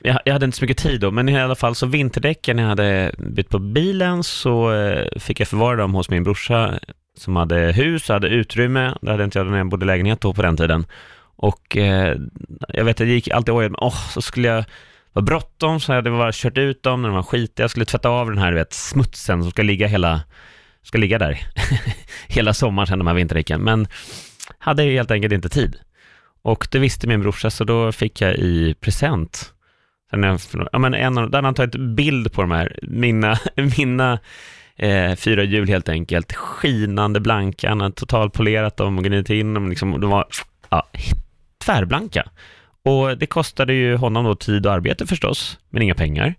jag, 0.00 0.18
jag 0.24 0.32
hade 0.32 0.44
inte 0.44 0.58
så 0.58 0.64
mycket 0.64 0.78
tid 0.78 1.00
då, 1.00 1.10
men 1.10 1.28
i 1.28 1.40
alla 1.40 1.54
fall 1.54 1.74
så 1.74 1.86
vinterdäcken 1.86 2.56
när 2.56 2.62
jag 2.62 2.70
hade 2.70 3.12
bytt 3.18 3.48
på 3.48 3.58
bilen 3.58 4.24
så 4.24 4.72
eh, 4.72 5.06
fick 5.18 5.40
jag 5.40 5.48
förvara 5.48 5.76
dem 5.76 5.94
hos 5.94 6.10
min 6.10 6.24
brorsa 6.24 6.78
som 7.18 7.36
hade 7.36 7.72
hus 7.72 8.10
och 8.10 8.14
hade 8.14 8.28
utrymme. 8.28 8.94
Det 9.00 9.10
hade 9.10 9.24
inte 9.24 9.38
jag 9.38 9.46
när 9.46 9.58
jag 9.58 9.68
bodde 9.68 9.84
i 9.84 9.86
lägenhet 9.86 10.20
då 10.20 10.34
på 10.34 10.42
den 10.42 10.56
tiden. 10.56 10.86
Och 11.36 11.76
eh, 11.76 12.16
jag 12.68 12.84
vet, 12.84 13.00
jag 13.00 13.08
gick 13.08 13.30
alltid 13.30 13.54
och 13.54 13.82
åh, 13.82 14.08
så 14.10 14.22
skulle 14.22 14.48
jag 14.48 14.64
vara 15.12 15.24
bråttom 15.24 15.80
så 15.80 15.92
jag 15.92 15.96
hade 15.96 16.10
bara 16.10 16.32
kört 16.32 16.58
ut 16.58 16.82
dem 16.82 17.02
när 17.02 17.08
de 17.08 17.14
var 17.14 17.22
skitiga. 17.22 17.64
Jag 17.64 17.70
skulle 17.70 17.84
tvätta 17.84 18.08
av 18.08 18.28
den 18.28 18.38
här 18.38 18.52
vet, 18.52 18.72
smutsen 18.72 19.42
som 19.42 19.50
ska 19.50 19.62
ligga 19.62 19.86
hela, 19.86 20.20
ska 20.82 20.98
ligga 20.98 21.18
där 21.18 21.40
hela 22.28 22.54
sommaren 22.54 22.86
sen 22.86 22.98
de 22.98 23.06
här 23.06 23.14
vinterdäcken. 23.14 23.60
Men 23.60 23.86
hade 24.58 24.82
helt 24.82 25.10
enkelt 25.10 25.32
inte 25.32 25.48
tid. 25.48 25.76
Och 26.42 26.68
det 26.70 26.78
visste 26.78 27.06
min 27.06 27.20
brorsa 27.20 27.50
så 27.50 27.64
då 27.64 27.92
fick 27.92 28.20
jag 28.20 28.34
i 28.34 28.74
present 28.80 29.52
Sen 30.10 30.22
jag, 30.22 30.40
ja, 30.72 30.78
men 30.78 30.94
en 30.94 31.18
av, 31.18 31.30
där 31.30 31.42
han 31.42 31.54
tagit 31.54 31.76
bild 31.76 32.32
på 32.32 32.42
de 32.42 32.50
här, 32.50 32.78
mina, 32.82 33.38
mina 33.78 34.18
eh, 34.76 35.14
fyra 35.14 35.44
hjul 35.44 35.68
helt 35.68 35.88
enkelt, 35.88 36.32
skinande 36.32 37.20
blanka, 37.20 37.68
han 37.68 37.80
har 37.80 37.90
totalpolerat 37.90 38.76
dem 38.76 38.98
och 38.98 39.04
gnidit 39.04 39.30
in 39.30 39.54
dem, 39.54 39.68
liksom, 39.68 40.00
de 40.00 40.10
var 40.10 40.26
ja, 40.70 40.86
tvärblanka. 41.64 42.28
Och 42.84 43.18
det 43.18 43.26
kostade 43.26 43.74
ju 43.74 43.96
honom 43.96 44.24
då 44.24 44.34
tid 44.34 44.66
och 44.66 44.72
arbete 44.72 45.06
förstås, 45.06 45.58
men 45.70 45.82
inga 45.82 45.94
pengar. 45.94 46.34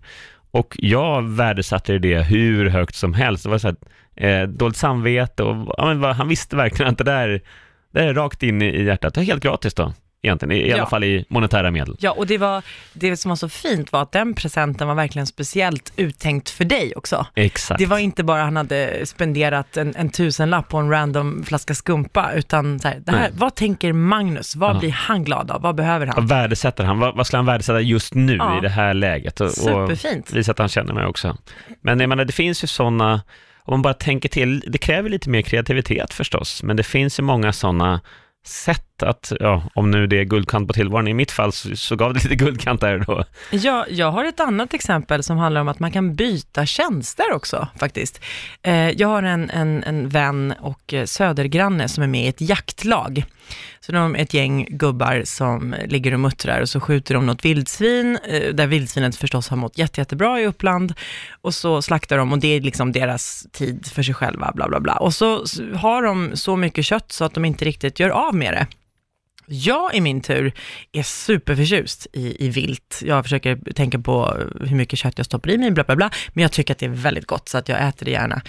Och 0.50 0.76
jag 0.78 1.22
värdesatte 1.22 1.98
det 1.98 2.22
hur 2.22 2.68
högt 2.68 2.94
som 2.94 3.14
helst. 3.14 3.44
Det 3.44 3.50
var 3.50 3.58
så 3.58 3.68
här, 3.68 3.76
eh, 4.26 4.48
dåligt 4.48 4.76
samvete 4.76 5.42
och 5.42 5.74
ja, 5.78 5.94
men, 5.94 6.14
han 6.14 6.28
visste 6.28 6.56
verkligen 6.56 6.92
att 6.92 6.98
det 6.98 7.04
där, 7.04 7.40
det 7.92 8.00
är 8.00 8.14
rakt 8.14 8.42
in 8.42 8.62
i 8.62 8.84
hjärtat. 8.84 9.14
Det 9.14 9.20
är 9.20 9.24
helt 9.24 9.42
gratis 9.42 9.74
då 9.74 9.92
egentligen, 10.22 10.52
i, 10.52 10.68
i 10.68 10.72
alla 10.72 10.82
Ja. 10.82 10.86
fall 10.86 11.04
i 11.04 11.24
monetära 11.28 11.70
medel. 11.70 11.96
Ja, 12.00 12.10
och 12.10 12.26
det, 12.26 12.38
var, 12.38 12.62
det 12.92 13.16
som 13.16 13.28
var 13.28 13.36
så 13.36 13.48
fint 13.48 13.92
var 13.92 14.02
att 14.02 14.12
den 14.12 14.34
presenten 14.34 14.88
var 14.88 14.94
verkligen 14.94 15.26
speciellt 15.26 15.92
uttänkt 15.96 16.50
för 16.50 16.64
dig 16.64 16.92
också. 16.96 17.26
Exakt. 17.34 17.78
Det 17.78 17.86
var 17.86 17.98
inte 17.98 18.24
bara 18.24 18.42
han 18.42 18.56
hade 18.56 19.06
spenderat 19.06 19.76
en, 19.76 19.96
en 19.96 20.10
tusenlapp 20.10 20.68
på 20.68 20.76
en 20.78 20.90
random 20.90 21.44
flaska 21.44 21.74
skumpa, 21.74 22.32
utan 22.32 22.80
så 22.80 22.88
här, 22.88 23.02
det 23.06 23.12
här, 23.12 23.18
Nej. 23.20 23.30
vad 23.34 23.54
tänker 23.54 23.92
Magnus? 23.92 24.56
Vad 24.56 24.76
Ja. 24.76 24.80
blir 24.80 24.90
han 24.90 25.24
glad 25.24 25.50
av? 25.50 25.62
Vad 25.62 25.74
behöver 25.74 26.06
han? 26.06 26.14
Vad 26.16 26.28
värdesätter 26.28 26.84
han? 26.84 26.98
Vad, 26.98 27.16
vad 27.16 27.26
skulle 27.26 27.38
han 27.38 27.46
värdesätta 27.46 27.80
just 27.80 28.14
nu 28.14 28.36
Ja. 28.36 28.58
i 28.58 28.60
det 28.60 28.68
här 28.68 28.94
läget? 28.94 29.40
Och, 29.40 29.46
och 29.46 29.52
Superfint. 29.52 30.32
visa 30.32 30.52
att 30.52 30.58
han 30.58 30.68
känner 30.68 30.94
mig 30.94 31.06
också. 31.06 31.36
Men 31.82 32.00
jag 32.00 32.08
menar, 32.08 32.24
det 32.24 32.32
finns 32.32 32.64
ju 32.64 32.66
sådana, 32.68 33.12
om 33.64 33.72
man 33.72 33.82
bara 33.82 33.94
tänker 33.94 34.28
till, 34.28 34.60
det 34.66 34.78
kräver 34.78 35.10
lite 35.10 35.30
mer 35.30 35.42
kreativitet 35.42 36.12
förstås, 36.14 36.62
men 36.62 36.76
det 36.76 36.82
finns 36.82 37.18
ju 37.18 37.22
många 37.22 37.52
sådana 37.52 38.00
sätt 38.46 38.86
att, 39.02 39.32
ja, 39.40 39.62
om 39.74 39.90
nu 39.90 40.06
det 40.06 40.20
är 40.20 40.24
guldkant 40.24 40.68
på 40.68 40.74
tillvaron, 40.74 41.08
i 41.08 41.14
mitt 41.14 41.30
fall 41.30 41.52
så, 41.52 41.76
så 41.76 41.96
gav 41.96 42.14
det 42.14 42.22
lite 42.22 42.36
guldkant 42.36 42.80
där 42.80 42.98
då. 42.98 43.24
Ja, 43.50 43.86
jag 43.90 44.12
har 44.12 44.24
ett 44.24 44.40
annat 44.40 44.74
exempel 44.74 45.22
som 45.22 45.36
handlar 45.36 45.60
om 45.60 45.68
att 45.68 45.78
man 45.78 45.90
kan 45.90 46.14
byta 46.14 46.66
tjänster 46.66 47.32
också 47.32 47.68
faktiskt. 47.78 48.20
Eh, 48.62 48.90
jag 48.90 49.08
har 49.08 49.22
en, 49.22 49.50
en, 49.50 49.84
en 49.84 50.08
vän 50.08 50.54
och 50.60 50.94
eh, 50.94 51.04
södergranne 51.04 51.88
som 51.88 52.02
är 52.02 52.08
med 52.08 52.24
i 52.24 52.28
ett 52.28 52.40
jaktlag. 52.40 53.24
Så 53.80 53.92
de 53.92 54.16
är 54.16 54.18
ett 54.18 54.34
gäng 54.34 54.66
gubbar 54.70 55.22
som 55.24 55.74
ligger 55.86 56.14
och 56.14 56.20
muttrar 56.20 56.60
och 56.60 56.68
så 56.68 56.80
skjuter 56.80 57.14
de 57.14 57.26
något 57.26 57.44
vildsvin, 57.44 58.18
eh, 58.28 58.54
där 58.54 58.66
vildsvinet 58.66 59.16
förstås 59.16 59.48
har 59.48 59.56
mått 59.56 59.78
jätte, 59.78 60.00
jättebra 60.00 60.40
i 60.40 60.46
Uppland. 60.46 60.94
Och 61.40 61.54
så 61.54 61.82
slaktar 61.82 62.18
de 62.18 62.32
och 62.32 62.38
det 62.38 62.48
är 62.48 62.60
liksom 62.60 62.92
deras 62.92 63.46
tid 63.52 63.86
för 63.92 64.02
sig 64.02 64.14
själva, 64.14 64.52
bla 64.54 64.68
bla 64.68 64.80
bla. 64.80 64.96
Och 64.96 65.14
så 65.14 65.44
har 65.74 66.02
de 66.02 66.30
så 66.34 66.56
mycket 66.56 66.84
kött 66.84 67.12
så 67.12 67.24
att 67.24 67.34
de 67.34 67.44
inte 67.44 67.64
riktigt 67.64 68.00
gör 68.00 68.10
av 68.10 68.34
med 68.34 68.52
det. 68.52 68.66
Jag 69.52 69.94
i 69.94 70.00
min 70.00 70.20
tur 70.20 70.52
är 70.92 71.02
superförtjust 71.02 72.06
i, 72.12 72.46
i 72.46 72.48
vilt. 72.48 73.02
Jag 73.04 73.24
försöker 73.24 73.72
tänka 73.74 73.98
på 73.98 74.36
hur 74.60 74.76
mycket 74.76 74.98
kött 74.98 75.14
jag 75.16 75.26
stoppar 75.26 75.50
i 75.50 75.58
mig, 75.58 75.70
bla 75.70 75.84
bla 75.84 75.96
bla, 75.96 76.10
men 76.32 76.42
jag 76.42 76.52
tycker 76.52 76.74
att 76.74 76.78
det 76.78 76.86
är 76.86 76.90
väldigt 76.90 77.26
gott 77.26 77.48
så 77.48 77.58
att 77.58 77.68
jag 77.68 77.88
äter 77.88 78.04
det 78.04 78.10
gärna. 78.10 78.42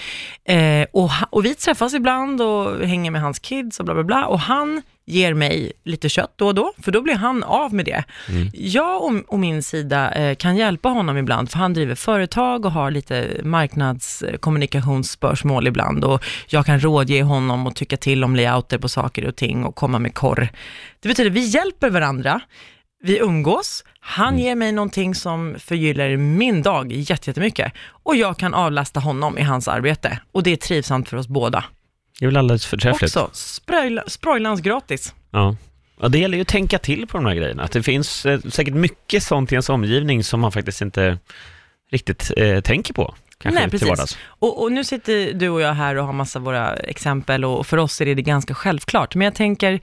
Eh, 0.44 0.88
och, 0.94 1.12
och 1.30 1.46
vi 1.46 1.56
träffas 1.56 1.94
ibland 1.94 2.42
och 2.42 2.88
hänger 2.88 3.12
med 3.12 3.22
hans 3.22 3.40
kids 3.40 3.80
och 3.80 3.86
bla 3.86 3.94
bla 3.94 4.04
bla 4.04 4.26
och 4.26 4.40
han 4.40 4.82
ger 5.06 5.34
mig 5.34 5.72
lite 5.86 6.10
kött 6.10 6.34
då 6.36 6.48
och 6.48 6.56
då, 6.56 6.74
för 6.82 6.92
då 6.92 7.02
blir 7.02 7.16
han 7.16 7.44
av 7.44 7.74
med 7.74 7.86
det. 7.86 8.04
Jag 8.54 9.04
och, 9.04 9.12
och 9.28 9.40
min 9.40 9.64
sida 9.64 10.12
eh, 10.12 10.36
kan 10.36 10.58
hjälpa 10.58 10.90
honom 10.90 11.18
ibland, 11.18 11.52
för 11.52 11.58
han 11.58 11.74
driver 11.74 11.96
företag 11.96 12.66
och 12.66 12.72
har 12.72 12.92
lite 12.92 13.42
marknadskommunikationsspörsmål 13.44 15.68
ibland 15.68 16.04
och 16.04 16.24
jag 16.48 16.66
kan 16.66 16.80
rådge 16.80 17.22
honom 17.24 17.68
och 17.68 17.76
tycka 17.76 17.98
till 17.98 18.24
om 18.24 18.36
layouter 18.36 18.78
på 18.78 18.90
saker 18.90 19.28
och 19.28 19.36
ting 19.36 19.66
och 19.66 19.76
komma 19.76 20.00
med 20.00 20.14
korr. 20.14 20.50
Det 21.00 21.08
betyder 21.08 21.30
vi 21.30 21.46
hjälper 21.46 21.90
varandra, 21.90 22.42
vi 23.04 23.20
umgås, 23.20 23.84
han 24.00 24.40
ger 24.40 24.56
mig 24.56 24.72
någonting 24.72 25.16
som 25.16 25.56
förgyller 25.60 26.18
min 26.18 26.62
dag 26.62 26.92
jätte- 26.92 27.30
jättemycket 27.30 27.74
och 28.04 28.16
jag 28.16 28.38
kan 28.38 28.54
avlasta 28.54 29.00
honom 29.00 29.38
i 29.38 29.42
hans 29.42 29.68
arbete 29.68 30.20
och 30.32 30.44
det 30.44 30.52
är 30.52 30.58
trivsamt 30.58 31.10
för 31.10 31.18
oss 31.18 31.28
båda. 31.28 31.64
Det 32.20 32.26
är 32.26 32.28
väl 32.28 32.38
alldeles 32.38 32.66
förträffligt. 32.66 33.18
Också 33.18 33.30
sprojla- 33.34 34.10
sprojlans 34.10 34.62
gratis. 34.62 35.14
Ja. 35.32 35.56
ja, 36.02 36.08
det 36.08 36.20
gäller 36.20 36.38
ju 36.38 36.42
att 36.42 36.48
tänka 36.48 36.78
till 36.78 37.08
på 37.08 37.18
de 37.18 37.26
här 37.26 37.36
grejerna. 37.36 37.64
Att 37.64 37.72
det 37.72 37.84
finns 37.84 38.26
eh, 38.26 38.40
säkert 38.40 38.74
mycket 38.74 39.24
sånt 39.24 39.52
i 39.52 39.56
ens 39.56 39.70
omgivning 39.70 40.24
som 40.24 40.40
man 40.40 40.52
faktiskt 40.52 40.82
inte 40.82 41.18
riktigt 41.92 42.32
eh, 42.38 42.62
tänker 42.62 42.94
på. 42.94 43.16
Kanske 43.42 43.60
Nej, 43.62 43.70
precis. 43.70 44.18
Och, 44.26 44.64
och 44.64 44.72
nu 44.72 44.84
sitter 44.84 45.34
du 45.34 45.50
och 45.50 45.62
jag 45.62 45.74
här 45.74 45.96
och 45.96 46.06
har 46.06 46.14
massa 46.14 46.40
våra 46.40 46.76
exempel 46.76 47.46
och 47.46 47.68
för 47.68 47.78
oss 47.78 48.02
är 48.02 48.06
det, 48.06 48.22
ganska 48.22 48.54
självklart. 48.54 49.16
Men 49.16 49.26
jag 49.26 49.36
tänker, 49.36 49.80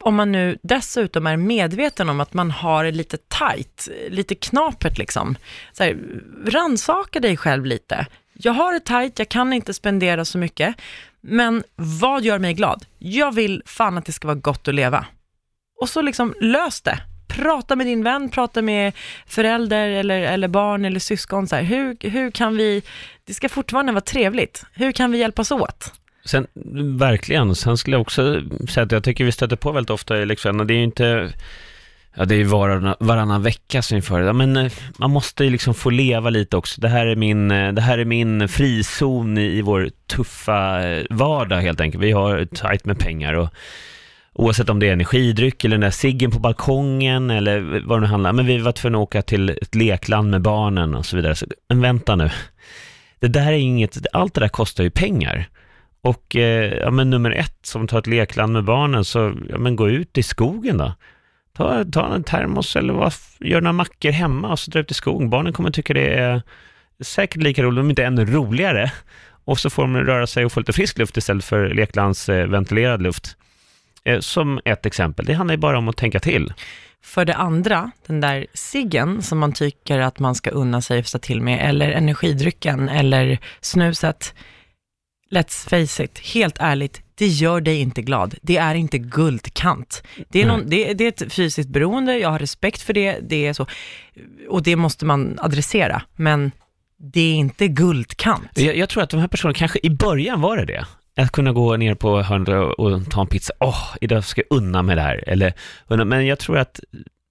om 0.00 0.14
man 0.14 0.32
nu 0.32 0.58
dessutom 0.62 1.26
är 1.26 1.36
medveten 1.36 2.08
om 2.08 2.20
att 2.20 2.34
man 2.34 2.50
har 2.50 2.84
det 2.84 2.90
lite 2.90 3.16
tight, 3.16 3.88
lite 4.08 4.34
knapert 4.34 4.98
liksom. 4.98 5.36
Så 5.72 5.84
här, 5.84 5.98
rannsaka 6.46 7.20
dig 7.20 7.36
själv 7.36 7.66
lite. 7.66 8.06
Jag 8.32 8.52
har 8.52 8.72
det 8.72 8.80
tight, 8.80 9.18
jag 9.18 9.28
kan 9.28 9.52
inte 9.52 9.74
spendera 9.74 10.24
så 10.24 10.38
mycket. 10.38 10.74
Men 11.20 11.62
vad 11.76 12.24
gör 12.24 12.38
mig 12.38 12.54
glad? 12.54 12.84
Jag 12.98 13.34
vill 13.34 13.62
fan 13.66 13.98
att 13.98 14.04
det 14.04 14.12
ska 14.12 14.28
vara 14.28 14.38
gott 14.38 14.68
att 14.68 14.74
leva. 14.74 15.06
Och 15.80 15.88
så 15.88 16.02
liksom 16.02 16.34
lös 16.40 16.80
det. 16.80 16.98
Prata 17.28 17.76
med 17.76 17.86
din 17.86 18.04
vän, 18.04 18.28
prata 18.28 18.62
med 18.62 18.92
förälder 19.26 19.88
eller, 19.88 20.20
eller 20.20 20.48
barn 20.48 20.84
eller 20.84 21.00
syskon. 21.00 21.46
Så 21.46 21.56
här, 21.56 21.62
hur, 21.62 21.96
hur 22.00 22.30
kan 22.30 22.56
vi, 22.56 22.82
det 23.24 23.34
ska 23.34 23.48
fortfarande 23.48 23.92
vara 23.92 24.00
trevligt. 24.00 24.64
Hur 24.72 24.92
kan 24.92 25.12
vi 25.12 25.18
hjälpas 25.18 25.50
åt? 25.50 25.92
Sen, 26.24 26.46
verkligen. 26.98 27.54
Sen 27.54 27.78
skulle 27.78 27.94
jag 27.94 28.00
också 28.00 28.42
säga 28.68 28.84
att 28.84 28.92
jag 28.92 29.04
tycker 29.04 29.24
vi 29.24 29.32
stöter 29.32 29.56
på 29.56 29.72
väldigt 29.72 29.90
ofta 29.90 30.18
i 30.18 30.26
lektionerna. 30.26 30.64
Det 30.64 30.74
är 30.74 30.76
ju 30.76 30.84
inte, 30.84 31.32
ja 32.20 32.26
det 32.26 32.34
är 32.34 32.38
ju 32.38 32.44
varannan, 32.44 32.94
varannan 33.00 33.42
vecka 33.42 33.82
som 33.82 33.94
vi 33.94 34.02
får 34.02 34.20
det. 34.20 34.26
Ja, 34.26 34.32
men 34.32 34.56
eh, 34.56 34.72
man 34.96 35.10
måste 35.10 35.44
ju 35.44 35.50
liksom 35.50 35.74
få 35.74 35.90
leva 35.90 36.30
lite 36.30 36.56
också. 36.56 36.80
Det 36.80 36.88
här 36.88 37.06
är 37.06 37.16
min, 37.16 37.50
eh, 37.50 37.72
det 37.72 37.80
här 37.80 37.98
är 37.98 38.04
min 38.04 38.48
frizon 38.48 39.38
i, 39.38 39.58
i 39.58 39.62
vår 39.62 39.90
tuffa 40.06 40.88
eh, 40.88 41.04
vardag 41.10 41.60
helt 41.60 41.80
enkelt. 41.80 42.04
Vi 42.04 42.12
har 42.12 42.44
tajt 42.44 42.84
med 42.84 42.98
pengar 42.98 43.34
och 43.34 43.48
oavsett 44.32 44.68
om 44.68 44.78
det 44.78 44.88
är 44.88 44.92
energidryck 44.92 45.64
eller 45.64 45.74
den 45.74 45.80
där 45.80 45.90
ciggen 45.90 46.30
på 46.30 46.38
balkongen 46.38 47.30
eller 47.30 47.82
vad 47.86 47.98
det 47.98 48.00
nu 48.00 48.06
handlar 48.06 48.32
Men 48.32 48.46
vi 48.46 48.58
var 48.58 48.72
tvungna 48.72 48.98
att 48.98 49.02
åka 49.02 49.22
till 49.22 49.50
ett 49.50 49.74
lekland 49.74 50.30
med 50.30 50.42
barnen 50.42 50.94
och 50.94 51.06
så 51.06 51.16
vidare. 51.16 51.34
Så, 51.34 51.46
men 51.68 51.80
vänta 51.80 52.16
nu. 52.16 52.30
Det 53.20 53.28
där 53.28 53.52
är 53.52 53.58
inget, 53.58 54.06
allt 54.12 54.34
det 54.34 54.40
där 54.40 54.48
kostar 54.48 54.84
ju 54.84 54.90
pengar. 54.90 55.48
Och 56.02 56.36
eh, 56.36 56.74
ja, 56.74 56.90
men 56.90 57.10
nummer 57.10 57.30
ett, 57.30 57.58
som 57.62 57.86
tar 57.86 57.98
ett 57.98 58.06
lekland 58.06 58.52
med 58.52 58.64
barnen, 58.64 59.04
så 59.04 59.34
ja, 59.48 59.58
men 59.58 59.76
gå 59.76 59.88
ut 59.88 60.18
i 60.18 60.22
skogen 60.22 60.78
då. 60.78 60.92
Ta, 61.56 61.84
ta 61.84 62.14
en 62.14 62.24
termos 62.24 62.76
eller 62.76 62.92
vad, 62.92 63.12
gör 63.40 63.60
några 63.60 63.72
mackor 63.72 64.10
hemma 64.10 64.48
och 64.48 64.58
så 64.58 64.70
dra 64.70 64.80
ut 64.80 64.90
i 64.90 64.94
skogen. 64.94 65.30
Barnen 65.30 65.52
kommer 65.52 65.70
tycka 65.70 65.94
det 65.94 66.14
är 66.14 66.42
säkert 67.00 67.42
lika 67.42 67.62
roligt, 67.62 67.80
om 67.80 67.90
inte 67.90 68.04
ännu 68.04 68.24
roligare. 68.24 68.92
Och 69.44 69.58
så 69.58 69.70
får 69.70 69.82
de 69.82 69.96
röra 69.96 70.26
sig 70.26 70.44
och 70.44 70.52
få 70.52 70.60
lite 70.60 70.72
frisk 70.72 70.98
luft 70.98 71.16
istället 71.16 71.44
för 71.44 71.68
leklandsventilerad 71.68 73.02
luft. 73.02 73.36
Eh, 74.04 74.20
som 74.20 74.60
ett 74.64 74.86
exempel. 74.86 75.24
Det 75.26 75.34
handlar 75.34 75.54
ju 75.54 75.58
bara 75.58 75.78
om 75.78 75.88
att 75.88 75.96
tänka 75.96 76.20
till. 76.20 76.52
För 77.02 77.24
det 77.24 77.34
andra, 77.34 77.90
den 78.06 78.20
där 78.20 78.46
ciggen 78.54 79.22
som 79.22 79.38
man 79.38 79.52
tycker 79.52 79.98
att 79.98 80.18
man 80.18 80.34
ska 80.34 80.50
unna 80.50 80.80
sig 80.80 81.04
och 81.14 81.22
till 81.22 81.42
med, 81.42 81.68
eller 81.68 81.90
energidrycken 81.90 82.88
eller 82.88 83.38
snuset. 83.60 84.34
Let's 85.30 85.68
face 85.68 86.04
it, 86.04 86.18
helt 86.18 86.56
ärligt, 86.60 87.02
det 87.14 87.26
gör 87.26 87.60
dig 87.60 87.80
inte 87.80 88.02
glad. 88.02 88.34
Det 88.42 88.56
är 88.56 88.74
inte 88.74 88.98
guldkant. 88.98 90.02
Det 90.28 90.42
är, 90.42 90.46
någon, 90.46 90.66
det, 90.66 90.94
det 90.94 91.04
är 91.04 91.08
ett 91.08 91.32
fysiskt 91.32 91.68
beroende, 91.68 92.18
jag 92.18 92.30
har 92.30 92.38
respekt 92.38 92.82
för 92.82 92.92
det, 92.92 93.18
det 93.20 93.46
är 93.46 93.52
så. 93.52 93.66
Och 94.48 94.62
det 94.62 94.76
måste 94.76 95.06
man 95.06 95.38
adressera, 95.40 96.02
men 96.16 96.50
det 96.98 97.20
är 97.20 97.34
inte 97.34 97.68
guldkant. 97.68 98.50
Jag, 98.54 98.76
jag 98.76 98.88
tror 98.88 99.02
att 99.02 99.10
de 99.10 99.20
här 99.20 99.28
personerna, 99.28 99.54
kanske 99.54 99.78
i 99.82 99.90
början 99.90 100.40
var 100.40 100.56
det 100.56 100.64
det. 100.64 100.86
Att 101.22 101.32
kunna 101.32 101.52
gå 101.52 101.76
ner 101.76 101.94
på 101.94 102.22
hörnet 102.22 102.48
och, 102.78 103.10
ta 103.10 103.20
en 103.20 103.26
pizza. 103.26 103.52
Åh, 103.60 103.96
idag 104.00 104.24
ska 104.24 104.42
jag 104.48 104.56
unna 104.56 104.82
mig 104.82 104.96
det 104.96 105.02
här. 105.02 105.24
Eller, 105.26 105.54
men 106.04 106.26
jag 106.26 106.38
tror 106.38 106.58
att 106.58 106.80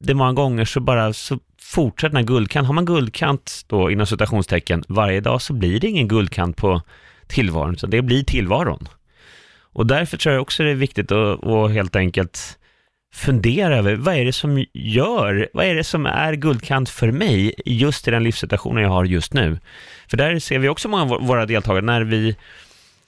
det 0.03 0.13
många 0.13 0.33
gånger 0.33 0.65
så 0.65 0.79
bara 0.79 1.13
så 1.13 1.39
fortsätter 1.61 2.09
den 2.09 2.17
här 2.17 2.33
guldkant. 2.33 2.67
Har 2.67 2.73
man 2.73 2.85
guldkant 2.85 3.65
då 3.67 3.91
inom 3.91 4.05
citationstecken 4.05 4.83
varje 4.87 5.21
dag 5.21 5.41
så 5.41 5.53
blir 5.53 5.79
det 5.79 5.87
ingen 5.87 6.07
guldkant 6.07 6.57
på 6.57 6.81
tillvaron, 7.29 7.77
så 7.77 7.87
det 7.87 8.01
blir 8.01 8.23
tillvaron. 8.23 8.87
Och 9.73 9.87
därför 9.87 10.17
tror 10.17 10.33
jag 10.33 10.41
också 10.41 10.63
det 10.63 10.69
är 10.69 10.75
viktigt 10.75 11.11
att, 11.11 11.43
att 11.43 11.71
helt 11.71 11.95
enkelt 11.95 12.59
fundera 13.13 13.77
över 13.77 13.95
vad 13.95 14.15
är 14.15 14.25
det 14.25 14.33
som 14.33 14.65
gör, 14.73 15.49
vad 15.53 15.65
är 15.65 15.75
det 15.75 15.83
som 15.83 16.05
är 16.05 16.33
guldkant 16.33 16.89
för 16.89 17.11
mig 17.11 17.53
just 17.65 18.07
i 18.07 18.11
den 18.11 18.23
livssituationen 18.23 18.83
jag 18.83 18.89
har 18.89 19.05
just 19.05 19.33
nu. 19.33 19.59
För 20.09 20.17
där 20.17 20.39
ser 20.39 20.59
vi 20.59 20.69
också 20.69 20.87
många 20.87 21.03
av 21.03 21.27
våra 21.27 21.45
deltagare 21.45 21.85
när 21.85 22.01
vi 22.01 22.35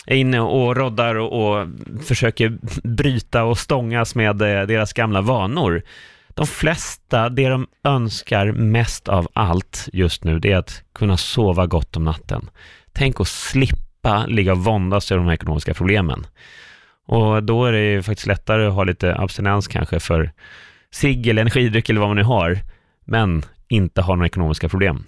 är 0.05 0.15
inne 0.15 0.39
och 0.39 0.77
roddar 0.77 1.15
och, 1.15 1.59
och 1.59 1.67
försöker 2.03 2.57
bryta 2.83 3.43
och 3.43 3.57
stångas 3.57 4.15
med 4.15 4.41
eh, 4.41 4.67
deras 4.67 4.93
gamla 4.93 5.21
vanor. 5.21 5.81
De 6.33 6.47
flesta, 6.47 7.29
det 7.29 7.49
de 7.49 7.67
önskar 7.83 8.51
mest 8.51 9.07
av 9.07 9.27
allt 9.33 9.89
just 9.93 10.23
nu, 10.23 10.39
det 10.39 10.51
är 10.51 10.57
att 10.57 10.83
kunna 10.93 11.17
sova 11.17 11.67
gott 11.67 11.97
om 11.97 12.03
natten. 12.03 12.49
Tänk 12.93 13.19
att 13.19 13.27
slippa 13.27 13.90
ligga 14.27 14.51
och 14.51 14.63
våndas 14.63 15.11
över 15.11 15.19
de 15.19 15.27
här 15.27 15.33
ekonomiska 15.33 15.73
problemen. 15.73 16.27
Och 17.05 17.43
då 17.43 17.65
är 17.65 17.71
det 17.71 17.91
ju 17.91 18.03
faktiskt 18.03 18.27
lättare 18.27 18.65
att 18.65 18.73
ha 18.73 18.83
lite 18.83 19.15
abstinens 19.15 19.67
kanske 19.67 19.99
för 19.99 20.31
cigg 20.91 21.27
eller 21.27 21.41
energidryck 21.41 21.89
eller 21.89 21.99
vad 21.99 22.09
man 22.09 22.17
nu 22.17 22.23
har, 22.23 22.59
men 23.05 23.45
inte 23.67 24.01
ha 24.01 24.15
några 24.15 24.27
ekonomiska 24.27 24.69
problem. 24.69 25.03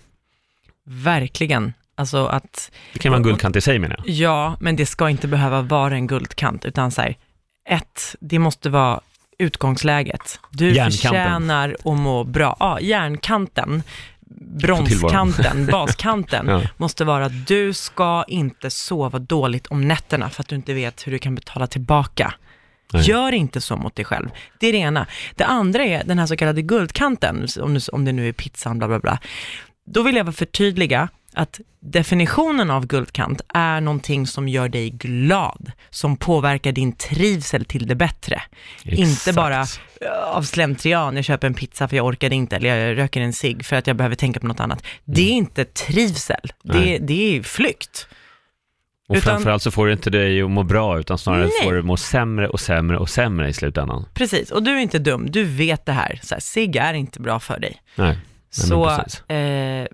Verkligen. 0.86 1.74
Alltså 1.96 2.26
att 2.26 2.72
Det 2.94 3.00
kan 3.00 3.12
vara 3.12 3.18
en 3.18 3.24
guldkant 3.24 3.56
i 3.56 3.62
sig 3.62 3.80
menar 3.80 3.96
jag. 3.98 4.16
Ja, 4.16 4.58
men 4.60 4.76
det 4.76 4.86
ska 4.86 5.10
inte 5.10 5.28
behöva 5.28 5.62
vara 5.62 5.94
en 5.94 6.08
guldkant, 6.08 6.66
utan 6.66 6.92
så 6.92 7.02
här, 7.02 7.16
ett, 7.70 8.16
det 8.20 8.40
måste 8.40 8.70
vara 8.70 9.00
utgångsläget. 9.38 10.40
Du 10.52 10.76
förtjänar 10.76 11.76
att 11.86 11.98
må 11.98 12.24
bra. 12.24 12.58
Ja, 12.60 12.80
järnkanten, 12.80 13.84
bronskanten, 14.58 15.66
baskanten, 15.72 16.48
Ja. 16.48 16.62
måste 16.78 17.06
vara 17.06 17.26
att 17.26 17.48
du 17.48 17.74
ska 17.74 18.24
inte 18.28 18.70
sova 18.70 19.20
dåligt 19.20 19.68
om 19.68 19.88
nätterna 19.88 20.30
för 20.30 20.42
att 20.44 20.48
du 20.48 20.56
inte 20.56 20.74
vet 20.74 21.08
hur 21.08 21.12
du 21.12 21.20
kan 21.20 21.36
betala 21.36 21.68
tillbaka. 21.68 22.34
Nej. 22.94 23.04
Gör 23.04 23.32
inte 23.32 23.62
så 23.62 23.76
mot 23.78 23.96
dig 23.96 24.06
själv. 24.06 24.30
Det 24.60 24.68
är 24.68 24.72
det 24.72 24.78
ena. 24.78 25.08
Det 25.36 25.44
andra 25.46 25.84
är 25.84 26.04
den 26.04 26.20
här 26.20 26.26
så 26.26 26.36
kallade 26.38 26.62
guldkanten, 26.62 27.48
om, 27.62 27.74
det- 27.74 27.90
om 27.90 28.06
det 28.06 28.12
nu 28.12 28.28
är 28.30 28.34
pizzan, 28.34 28.78
bla 28.78 28.88
bla 28.88 29.00
bla. 29.00 29.20
Då 29.86 30.04
vill 30.04 30.16
jag 30.16 30.36
förtydliga 30.36 31.10
att 31.36 31.60
definitionen 31.80 32.72
av 32.72 32.88
guldkant 32.88 33.42
är 33.54 33.82
någonting 33.82 34.28
som 34.28 34.48
gör 34.48 34.70
dig 34.70 34.90
glad, 34.90 35.72
som 35.90 36.18
påverkar 36.18 36.72
din 36.72 36.92
trivsel 36.96 37.66
till 37.66 37.88
det 37.88 37.96
bättre. 37.96 38.42
Inte 38.84 39.02
Exakt. 39.04 39.36
bara 39.36 39.66
"Ja, 40.02 40.26
av 40.26 40.42
slentrian, 40.44 41.16
jag 41.16 41.26
köper 41.26 41.48
en 41.48 41.54
pizza 41.54 41.88
för 41.88 41.96
jag 41.98 42.06
orkade 42.06 42.36
inte, 42.36 42.56
eller 42.56 42.76
jag 42.76 42.98
röker 42.98 43.22
en 43.22 43.34
cigg 43.34 43.66
för 43.66 43.76
att 43.76 43.88
jag 43.88 43.96
behöver 43.96 44.16
tänka 44.16 44.40
på 44.40 44.48
något 44.48 44.60
annat. 44.60 44.84
Det 45.06 45.22
är 45.22 45.32
inte 45.34 45.66
trivsel, 45.66 46.52
det, 46.64 46.98
det 46.98 47.38
är 47.38 47.44
flykt. 47.44 48.08
Och 49.08 49.16
Utan- 49.16 49.34
framförallt 49.34 49.64
så 49.64 49.72
får 49.72 49.88
det 49.88 49.94
inte 49.94 50.10
dig 50.10 50.42
att 50.42 50.52
må 50.52 50.64
bra, 50.64 51.00
utan 51.00 51.18
snarare 51.18 51.42
Nej. 51.44 51.52
får 51.64 51.74
du 51.74 51.82
må 51.82 51.98
sämre 51.98 52.50
och 52.50 52.60
sämre 52.60 52.98
och 52.98 53.10
sämre 53.10 53.50
i 53.50 53.54
slutändan. 53.54 54.06
Precis, 54.14 54.52
och 54.52 54.64
du 54.64 54.72
är 54.72 54.78
inte 54.80 55.00
dum, 55.00 55.32
du 55.32 55.44
vet 55.44 55.86
det 55.86 55.92
här. 55.92 56.20
Så 56.24 56.36
här 56.36 56.40
cigg 56.40 56.76
är 56.76 56.94
inte 56.94 57.22
bra 57.22 57.40
för 57.40 57.60
dig. 57.60 57.82
Nej, 57.96 58.08
Nej, 58.08 58.18
Så, 58.68 58.90
eh, 59.34 59.88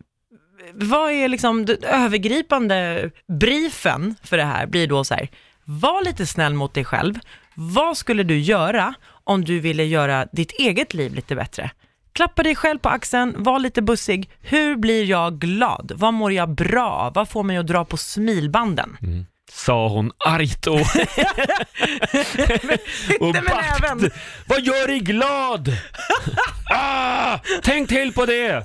vad 0.81 1.11
är 1.11 1.27
liksom 1.27 1.65
den 1.65 1.83
övergripande 1.83 3.11
briefen 3.39 4.15
för 4.23 4.37
det 4.37 4.43
här 4.43 4.67
blir 4.67 4.87
då 4.87 5.03
så 5.03 5.13
här, 5.13 5.29
var 5.65 6.03
lite 6.05 6.25
snäll 6.25 6.53
mot 6.53 6.73
dig 6.73 6.85
själv. 6.85 7.19
Vad 7.55 7.97
skulle 7.97 8.23
du 8.23 8.39
göra 8.39 8.93
om 9.23 9.45
du 9.45 9.59
ville 9.59 9.83
göra 9.83 10.27
ditt 10.31 10.51
eget 10.51 10.93
liv 10.93 11.13
lite 11.13 11.35
bättre? 11.35 11.71
Klappa 12.13 12.43
dig 12.43 12.55
själv 12.55 12.79
på 12.79 12.89
axeln, 12.89 13.35
var 13.37 13.59
lite 13.59 13.81
bussig. 13.81 14.29
Hur 14.41 14.75
blir 14.75 15.03
jag 15.03 15.39
glad? 15.39 15.91
Vad 15.95 16.13
mår 16.13 16.31
jag 16.31 16.49
bra? 16.49 17.11
Vad 17.15 17.29
får 17.29 17.43
mig 17.43 17.57
att 17.57 17.67
dra 17.67 17.85
på 17.85 17.97
smilbanden? 17.97 18.97
Mm. 19.01 19.25
Sa 19.51 19.87
hon 19.87 20.11
argt 20.25 20.67
och, 20.67 20.79
och 23.19 23.33
näven. 23.33 24.11
Vad 24.45 24.61
gör 24.61 24.87
dig 24.87 24.99
glad? 24.99 25.77
ah, 26.71 27.39
tänk 27.63 27.89
till 27.89 28.13
på 28.13 28.25
det! 28.25 28.63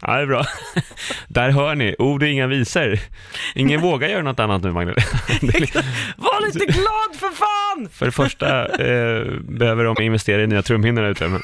ja, 0.00 0.16
det 0.16 0.22
är 0.22 0.26
bra. 0.26 0.44
Där 1.28 1.50
hör 1.50 1.74
ni, 1.74 1.96
ord 1.98 2.22
och 2.22 2.28
inga 2.28 2.46
visor. 2.46 2.98
Ingen 3.54 3.80
vågar 3.80 4.08
göra 4.08 4.22
något 4.22 4.40
annat 4.40 4.62
nu, 4.62 4.72
Magdalena. 4.72 5.02
Var 6.16 6.46
lite 6.46 6.66
glad 6.66 7.16
för 7.16 7.30
fan! 7.30 7.88
För 7.92 8.06
det 8.06 8.12
första 8.12 8.66
eh, 8.66 9.24
behöver 9.40 9.84
de 9.84 10.02
investera 10.02 10.42
i 10.42 10.46
nya 10.46 10.62
trumhinnor 10.62 11.02
där 11.02 11.10
ute. 11.10 11.40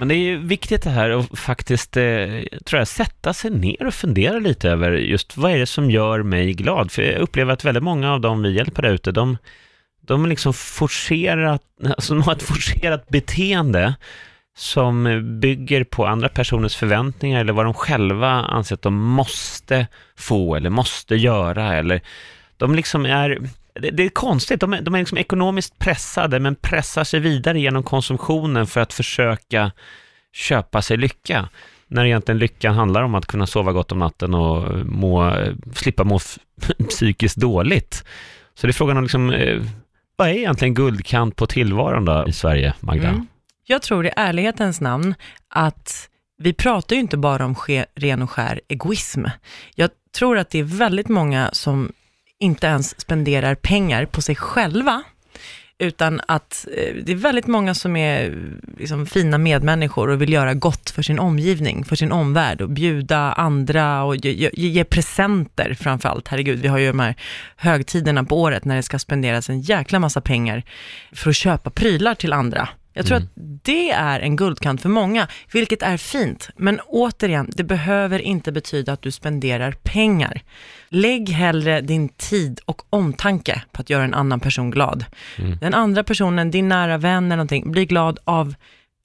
Men... 0.00 0.08
Det 0.08 0.14
är 0.14 0.18
ju 0.18 0.36
viktigt 0.36 0.82
det 0.82 0.90
här 0.90 1.10
att 1.10 1.38
faktiskt, 1.38 1.96
eh, 1.96 2.42
tror 2.64 2.78
jag, 2.78 2.88
sätta 2.88 3.32
sig 3.32 3.50
ner 3.50 3.86
och 3.86 3.94
fundera 3.94 4.38
lite 4.38 4.70
över 4.70 4.92
just 4.92 5.36
vad 5.36 5.52
är 5.52 5.58
det 5.58 5.66
som 5.66 5.90
gör 5.90 6.22
mig 6.22 6.52
glad? 6.52 6.92
För 6.92 7.02
jag 7.02 7.20
upplever 7.20 7.52
att 7.52 7.64
väldigt 7.64 7.82
många 7.82 8.12
av 8.12 8.20
dem 8.20 8.42
vi 8.42 8.50
hjälper 8.50 8.82
där 8.82 8.90
ute, 8.90 9.12
de, 9.12 9.38
de 10.00 10.26
liksom 10.26 10.54
forcerat, 10.54 11.62
alltså 11.84 12.14
de 12.14 12.22
har 12.22 12.32
ett 12.32 12.42
forcerat 12.42 13.08
beteende 13.08 13.94
som 14.56 15.20
bygger 15.40 15.84
på 15.84 16.06
andra 16.06 16.28
personers 16.28 16.76
förväntningar 16.76 17.40
eller 17.40 17.52
vad 17.52 17.66
de 17.66 17.74
själva 17.74 18.30
anser 18.30 18.74
att 18.74 18.82
de 18.82 18.94
måste 18.94 19.86
få 20.16 20.56
eller 20.56 20.70
måste 20.70 21.16
göra 21.16 21.74
eller 21.74 22.00
de 22.56 22.74
liksom 22.74 23.06
är, 23.06 23.38
det, 23.80 23.90
det 23.90 24.02
är 24.02 24.08
konstigt, 24.08 24.60
de 24.60 24.72
är, 24.72 24.82
de 24.82 24.94
är 24.94 24.98
liksom 24.98 25.18
ekonomiskt 25.18 25.78
pressade 25.78 26.40
men 26.40 26.54
pressar 26.54 27.04
sig 27.04 27.20
vidare 27.20 27.60
genom 27.60 27.82
konsumtionen 27.82 28.66
för 28.66 28.80
att 28.80 28.92
försöka 28.92 29.72
köpa 30.32 30.82
sig 30.82 30.96
lycka. 30.96 31.48
När 31.86 32.04
egentligen 32.04 32.38
lyckan 32.38 32.74
handlar 32.74 33.02
om 33.02 33.14
att 33.14 33.26
kunna 33.26 33.46
sova 33.46 33.72
gott 33.72 33.92
om 33.92 33.98
natten 33.98 34.34
och 34.34 34.86
må, 34.86 35.36
slippa 35.74 36.04
må 36.04 36.18
psykiskt 36.88 37.36
dåligt. 37.36 38.04
Så 38.54 38.66
det 38.66 38.70
är 38.70 38.72
frågan 38.72 38.96
om 38.96 39.02
liksom, 39.02 39.30
eh, 39.30 39.62
vad 40.16 40.28
är 40.28 40.32
egentligen 40.32 40.74
guldkant 40.74 41.36
på 41.36 41.46
tillvaron 41.46 42.04
då 42.04 42.24
i 42.28 42.32
Sverige, 42.32 42.74
Magda? 42.80 43.08
Mm. 43.08 43.26
Jag 43.66 43.82
tror 43.82 44.06
i 44.06 44.10
ärlighetens 44.16 44.80
namn 44.80 45.14
att 45.48 46.08
vi 46.38 46.52
pratar 46.52 46.96
ju 46.96 47.00
inte 47.00 47.16
bara 47.16 47.44
om 47.44 47.56
ren 47.94 48.22
och 48.22 48.30
skär 48.30 48.60
egoism. 48.68 49.24
Jag 49.74 49.90
tror 50.14 50.38
att 50.38 50.50
det 50.50 50.58
är 50.58 50.64
väldigt 50.64 51.08
många 51.08 51.50
som 51.52 51.92
inte 52.40 52.66
ens 52.66 53.00
spenderar 53.00 53.54
pengar 53.54 54.04
på 54.04 54.22
sig 54.22 54.36
själva, 54.36 55.02
utan 55.78 56.20
att 56.28 56.66
eh, 56.76 56.94
det 57.04 57.12
är 57.12 57.16
väldigt 57.16 57.46
många 57.46 57.74
som 57.74 57.96
är 57.96 58.34
liksom, 58.78 59.06
fina 59.06 59.38
medmänniskor 59.38 60.08
och 60.08 60.22
vill 60.22 60.32
göra 60.32 60.54
gott 60.54 60.90
för 60.90 61.02
sin 61.02 61.18
omgivning, 61.18 61.84
för 61.84 61.96
sin 61.96 62.12
omvärld 62.12 62.60
och 62.60 62.70
bjuda 62.70 63.18
andra 63.18 64.02
och 64.02 64.16
ge, 64.16 64.32
ge, 64.32 64.68
ge 64.68 64.84
presenter 64.84 65.74
framför 65.74 66.08
allt. 66.08 66.28
Herregud, 66.28 66.58
vi 66.58 66.68
har 66.68 66.78
ju 66.78 66.86
de 66.86 67.00
här 67.00 67.14
högtiderna 67.56 68.24
på 68.24 68.40
året 68.40 68.64
när 68.64 68.76
det 68.76 68.82
ska 68.82 68.98
spenderas 68.98 69.50
en 69.50 69.60
jäkla 69.60 69.98
massa 69.98 70.20
pengar 70.20 70.62
för 71.12 71.30
att 71.30 71.36
köpa 71.36 71.70
prylar 71.70 72.14
till 72.14 72.32
andra. 72.32 72.68
Jag 72.92 73.06
tror 73.06 73.16
Mm. 73.16 73.26
att 73.26 73.64
det 73.64 73.90
är 73.90 74.20
en 74.20 74.36
guldkant 74.36 74.82
för 74.82 74.88
många, 74.88 75.28
vilket 75.52 75.82
är 75.82 75.96
fint. 75.96 76.48
Men 76.56 76.80
återigen, 76.80 77.50
det 77.56 77.64
behöver 77.64 78.18
inte 78.18 78.52
betyda 78.52 78.92
att 78.92 79.02
du 79.02 79.10
spenderar 79.10 79.72
pengar. 79.72 80.42
Lägg 80.88 81.28
hellre 81.28 81.80
din 81.80 82.08
tid 82.08 82.60
och 82.64 82.82
omtanke 82.90 83.62
på 83.72 83.80
att 83.80 83.90
göra 83.90 84.04
en 84.04 84.14
annan 84.14 84.40
person 84.40 84.70
glad. 84.70 85.04
Mm. 85.38 85.58
Den 85.60 85.74
andra 85.74 86.04
personen, 86.04 86.50
din 86.50 86.68
nära 86.68 86.98
vän 86.98 87.24
eller 87.24 87.36
någonting, 87.36 87.72
blir 87.72 87.84
glad 87.84 88.18
av 88.24 88.54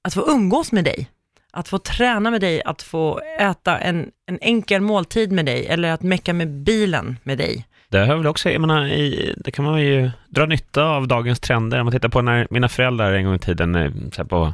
att 0.01 0.13
få 0.13 0.31
umgås 0.31 0.71
med 0.71 0.83
dig. 0.83 1.09
Att 1.51 1.67
få 1.67 1.77
träna 1.77 2.31
med 2.31 2.41
dig, 2.41 2.61
att 2.63 2.81
få 2.81 3.19
äta 3.39 3.77
en, 3.77 4.09
en 4.27 4.39
enkel 4.41 4.81
måltid 4.81 5.31
med 5.31 5.45
dig 5.45 5.65
eller 5.67 5.91
att 5.91 6.01
mecka 6.01 6.33
med 6.33 6.47
bilen 6.63 7.17
med 7.23 7.37
dig. 7.37 7.65
Det 7.89 7.99
har 7.99 8.15
väl 8.15 8.27
också, 8.27 8.49
jag 8.49 8.61
menar, 8.61 8.87
i, 8.87 9.33
det 9.37 9.51
kan 9.51 9.65
man 9.65 9.81
ju 9.81 10.11
dra 10.29 10.45
nytta 10.45 10.83
av 10.83 11.07
dagens 11.07 11.39
trender. 11.39 11.79
Om 11.79 11.85
man 11.85 11.91
tittar 11.91 12.09
på 12.09 12.21
när 12.21 12.47
mina 12.49 12.69
föräldrar 12.69 13.13
en 13.13 13.25
gång 13.25 13.35
i 13.35 13.39
tiden, 13.39 13.75
eh, 13.75 13.91
så 14.11 14.17
här 14.17 14.23
på 14.23 14.53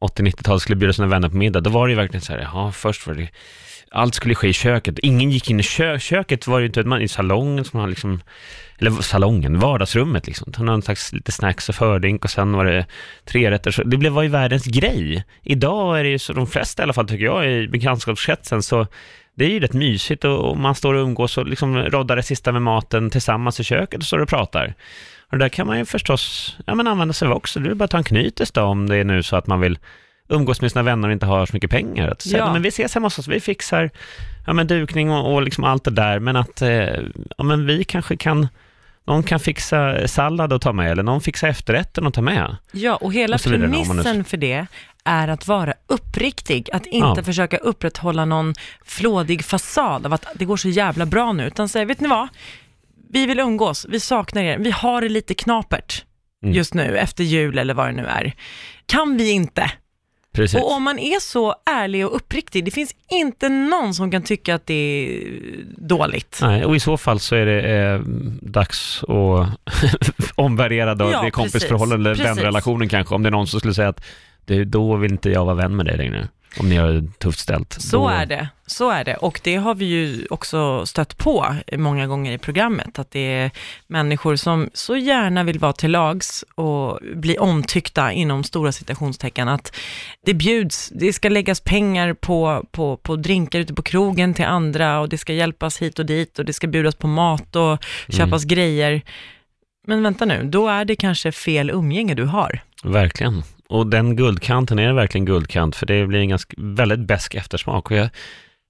80-90-talet 0.00 0.62
skulle 0.62 0.76
bjuda 0.76 0.92
sina 0.92 1.08
vänner 1.08 1.28
på 1.28 1.36
middag, 1.36 1.60
då 1.60 1.70
var 1.70 1.86
det 1.86 1.90
ju 1.90 1.96
verkligen 1.96 2.22
så 2.22 2.32
här, 2.32 2.40
ja, 2.40 2.72
först 2.72 3.06
var 3.06 3.14
det, 3.14 3.28
allt 3.90 4.14
skulle 4.14 4.34
ske 4.34 4.48
i 4.48 4.52
köket. 4.52 4.98
Ingen 4.98 5.30
gick 5.30 5.50
in 5.50 5.60
i 5.60 5.62
kö, 5.62 5.98
köket, 5.98 6.46
var 6.46 6.58
ju 6.58 6.66
inte, 6.66 6.82
man, 6.82 7.02
i 7.02 7.08
salongen 7.08 7.64
som 7.64 7.80
man 7.80 7.90
liksom, 7.90 8.20
eller 8.78 8.90
salongen, 8.90 9.58
vardagsrummet 9.58 10.26
liksom. 10.26 10.52
Ta 10.52 10.62
någon 10.62 10.82
slags 10.82 11.12
lite 11.12 11.32
snacks 11.32 11.68
och 11.68 11.74
fördrink 11.74 12.24
och 12.24 12.30
sen 12.30 12.52
var 12.52 12.64
det 12.64 12.86
tre 13.24 13.50
rätter. 13.50 13.70
Så 13.70 13.82
det 13.82 13.96
blev, 13.96 14.12
var 14.12 14.22
ju 14.22 14.28
världens 14.28 14.64
grej. 14.64 15.24
Idag 15.42 15.98
är 15.98 16.04
det 16.04 16.10
ju 16.10 16.18
så, 16.18 16.32
de 16.32 16.46
flesta 16.46 16.82
i 16.82 16.84
alla 16.84 16.92
fall 16.92 17.08
tycker 17.08 17.24
jag, 17.24 17.52
i 17.52 17.68
bekantskapskretsen, 17.68 18.62
så 18.62 18.86
det 19.36 19.44
är 19.44 19.48
ju 19.48 19.60
rätt 19.60 19.72
mysigt 19.72 20.24
och, 20.24 20.56
man 20.56 20.74
står 20.74 20.94
och 20.94 21.02
umgås 21.02 21.38
och 21.38 21.46
liksom 21.46 21.76
roddar 21.78 22.16
det 22.16 22.22
sista 22.22 22.52
med 22.52 22.62
maten 22.62 23.10
tillsammans 23.10 23.60
i 23.60 23.64
köket 23.64 24.00
och 24.00 24.06
står 24.06 24.18
och 24.18 24.28
pratar. 24.28 24.74
Och 25.30 25.38
det 25.38 25.44
där 25.44 25.48
kan 25.48 25.66
man 25.66 25.78
ju 25.78 25.84
förstås 25.84 26.56
ja, 26.66 26.74
men 26.74 26.86
använda 26.86 27.14
sig 27.14 27.28
av 27.28 27.34
också. 27.34 27.60
Det 27.60 27.70
är 27.70 27.74
bara 27.74 27.84
att 27.84 27.90
ta 27.90 27.98
en 27.98 28.04
knytis 28.04 28.50
då 28.50 28.62
om 28.62 28.88
det 28.88 28.96
är 28.96 29.04
nu 29.04 29.22
så 29.22 29.36
att 29.36 29.46
man 29.46 29.60
vill 29.60 29.78
umgås 30.28 30.60
med 30.60 30.72
sina 30.72 30.82
vänner 30.82 31.08
och 31.08 31.12
inte 31.12 31.26
har 31.26 31.46
så 31.46 31.56
mycket 31.56 31.70
pengar. 31.70 32.08
Att 32.08 32.22
säga, 32.22 32.38
Ja. 32.38 32.52
men 32.52 32.62
vi 32.62 32.68
ses 32.68 32.94
hemma 32.94 33.06
hos 33.06 33.18
oss, 33.18 33.28
vi 33.28 33.40
fixar 33.40 33.90
ja, 34.46 34.52
men 34.52 34.66
dukning 34.66 35.10
och, 35.10 35.34
och 35.34 35.42
liksom 35.42 35.64
allt 35.64 35.84
det 35.84 35.90
där, 35.90 36.18
men 36.18 36.36
att 36.36 36.62
eh, 36.62 36.70
ja, 37.36 37.44
men 37.44 37.66
vi 37.66 37.84
kanske 37.84 38.16
kan 38.16 38.48
någon 39.06 39.22
kan 39.22 39.40
fixa 39.40 40.08
sallad 40.08 40.52
och 40.52 40.60
ta 40.60 40.72
med, 40.72 40.92
eller 40.92 41.02
någon 41.02 41.20
fixar 41.20 41.48
efterrätten 41.48 42.06
och 42.06 42.14
ta 42.14 42.22
med. 42.22 42.56
Ja, 42.72 42.96
och 42.96 43.12
hela 43.12 43.36
Och 43.36 43.42
premissen 43.42 44.24
för 44.24 44.36
det 44.36 44.66
är 45.04 45.28
att 45.28 45.46
vara 45.46 45.74
uppriktig, 45.86 46.68
att 46.72 46.86
inte 46.86 47.20
Ja. 47.20 47.24
försöka 47.24 47.56
upprätthålla 47.56 48.24
någon 48.24 48.54
flådig 48.84 49.44
fasad 49.44 50.06
av 50.06 50.12
att 50.12 50.26
det 50.34 50.44
går 50.44 50.56
så 50.56 50.68
jävla 50.68 51.06
bra 51.06 51.32
nu, 51.32 51.46
utan 51.46 51.68
säga, 51.68 51.84
vet 51.84 52.00
ni 52.00 52.08
vad? 52.08 52.28
Vi 53.10 53.26
vill 53.26 53.38
umgås, 53.40 53.86
vi 53.88 54.00
saknar 54.00 54.42
er, 54.42 54.58
vi 54.58 54.70
har 54.70 55.00
det 55.00 55.08
lite 55.08 55.34
knapert 55.34 56.02
Mm. 56.42 56.54
just 56.54 56.74
nu, 56.74 56.98
efter 56.98 57.24
jul 57.24 57.58
eller 57.58 57.74
vad 57.74 57.86
det 57.88 57.92
nu 57.92 58.06
är. 58.06 58.32
Kan 58.86 59.16
vi 59.16 59.30
inte? 59.30 59.70
Precis. 60.36 60.60
Och 60.60 60.72
om 60.72 60.82
man 60.82 60.98
är 60.98 61.20
så 61.20 61.54
ärlig 61.70 62.06
och 62.06 62.16
uppriktig, 62.16 62.64
det 62.64 62.70
finns 62.70 62.94
inte 63.10 63.48
någon 63.48 63.94
som 63.94 64.10
kan 64.10 64.22
tycka 64.22 64.54
att 64.54 64.66
det 64.66 64.74
är 64.74 65.32
dåligt. 65.76 66.38
Nej, 66.42 66.64
och 66.64 66.76
i 66.76 66.80
så 66.80 66.96
fall 66.96 67.20
så 67.20 67.36
är 67.36 67.46
det 67.46 67.76
eh, 67.76 68.00
dags 68.40 69.04
att 69.04 69.48
omvärdera 70.34 70.94
då 70.94 71.10
Ja, 71.10 71.22
det 71.22 71.30
kompisförhållandet, 71.30 72.18
eller 72.18 72.34
vänrelationen 72.34 72.88
kanske, 72.88 73.14
om 73.14 73.22
det 73.22 73.28
är 73.28 73.30
någon 73.30 73.46
som 73.46 73.60
skulle 73.60 73.74
säga 73.74 73.88
att 73.88 74.04
du, 74.44 74.64
då 74.64 74.96
vill 74.96 75.12
inte 75.12 75.30
jag 75.30 75.44
vara 75.44 75.54
vän 75.54 75.76
med 75.76 75.86
dig 75.86 75.96
längre, 75.96 76.28
om 76.60 76.68
ni 76.68 76.76
har 76.76 76.88
det 76.88 77.18
tufft 77.18 77.38
ställt. 77.38 77.72
Så 77.72 77.96
då... 77.96 78.08
är 78.08 78.26
det, 78.26 78.48
så 78.66 78.90
är 78.90 79.04
det. 79.04 79.16
Och 79.16 79.40
det 79.44 79.56
har 79.56 79.74
vi 79.74 79.84
ju 79.84 80.26
också 80.30 80.86
stött 80.86 81.18
på 81.18 81.56
många 81.72 82.06
gånger 82.06 82.32
i 82.32 82.38
programmet, 82.38 82.98
att 82.98 83.10
det 83.10 83.32
är 83.32 83.50
människor 83.86 84.36
som 84.36 84.70
så 84.74 84.96
gärna 84.96 85.44
vill 85.44 85.58
vara 85.58 85.72
till 85.72 85.90
lags 85.90 86.44
och 86.54 86.98
bli 87.14 87.38
omtyckta 87.38 88.12
inom 88.12 88.44
stora 88.44 88.72
citationstecken, 88.72 89.48
att 89.48 89.76
det 90.26 90.34
bjuds, 90.34 90.88
det 90.88 91.12
ska 91.12 91.28
läggas 91.28 91.60
pengar 91.60 92.14
på, 92.14 92.64
på, 92.70 92.96
på 92.96 93.16
drinkar 93.16 93.58
ute 93.58 93.74
på 93.74 93.82
krogen 93.82 94.34
till 94.34 94.44
andra 94.44 95.00
och 95.00 95.08
det 95.08 95.18
ska 95.18 95.32
hjälpas 95.32 95.82
hit 95.82 95.98
och 95.98 96.06
dit 96.06 96.38
och 96.38 96.44
det 96.44 96.52
ska 96.52 96.66
bjudas 96.66 96.94
på 96.94 97.06
mat 97.06 97.56
och 97.56 97.84
köpas 98.08 98.44
grejer. 98.44 99.02
Men 99.86 100.02
vänta 100.02 100.24
nu, 100.24 100.44
då 100.44 100.68
är 100.68 100.84
det 100.84 100.96
kanske 100.96 101.32
fel 101.32 101.70
umgänge 101.70 102.14
du 102.14 102.24
har. 102.24 102.60
Verkligen. 102.84 103.42
Och 103.68 103.86
den 103.86 104.16
guldkanten, 104.16 104.78
är 104.78 104.86
det 104.86 104.94
verkligen 104.94 105.24
guldkant? 105.24 105.76
För 105.76 105.86
det 105.86 106.06
blir 106.06 106.20
en 106.20 106.28
ganska, 106.28 106.54
väldigt 106.58 107.00
besk 107.00 107.34
eftersmak. 107.34 107.90
Och 107.90 107.96
jag 107.96 108.08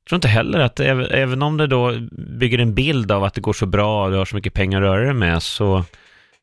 tror 0.08 0.16
inte 0.16 0.28
heller 0.28 0.58
att, 0.58 0.80
även 0.80 1.42
om 1.42 1.56
det 1.56 1.66
då 1.66 1.92
bygger 2.38 2.58
en 2.58 2.74
bild 2.74 3.12
av 3.12 3.24
att 3.24 3.34
det 3.34 3.40
går 3.40 3.52
så 3.52 3.66
bra 3.66 4.04
och 4.04 4.10
du 4.10 4.16
har 4.16 4.24
så 4.24 4.36
mycket 4.36 4.54
pengar 4.54 4.82
att 4.82 4.86
röra 4.86 5.04
dig 5.04 5.14
med, 5.14 5.42
så 5.42 5.76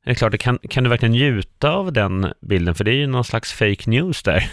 är 0.05 0.09
det 0.09 0.15
klart, 0.15 0.37
kan, 0.37 0.59
kan 0.69 0.83
du 0.83 0.89
verkligen 0.89 1.11
njuta 1.11 1.71
av 1.71 1.93
den 1.93 2.33
bilden? 2.41 2.75
För 2.75 2.83
det 2.83 2.91
är 2.91 2.95
ju 2.95 3.07
någon 3.07 3.23
slags 3.23 3.53
fake 3.53 3.89
news 3.89 4.23
där. 4.23 4.51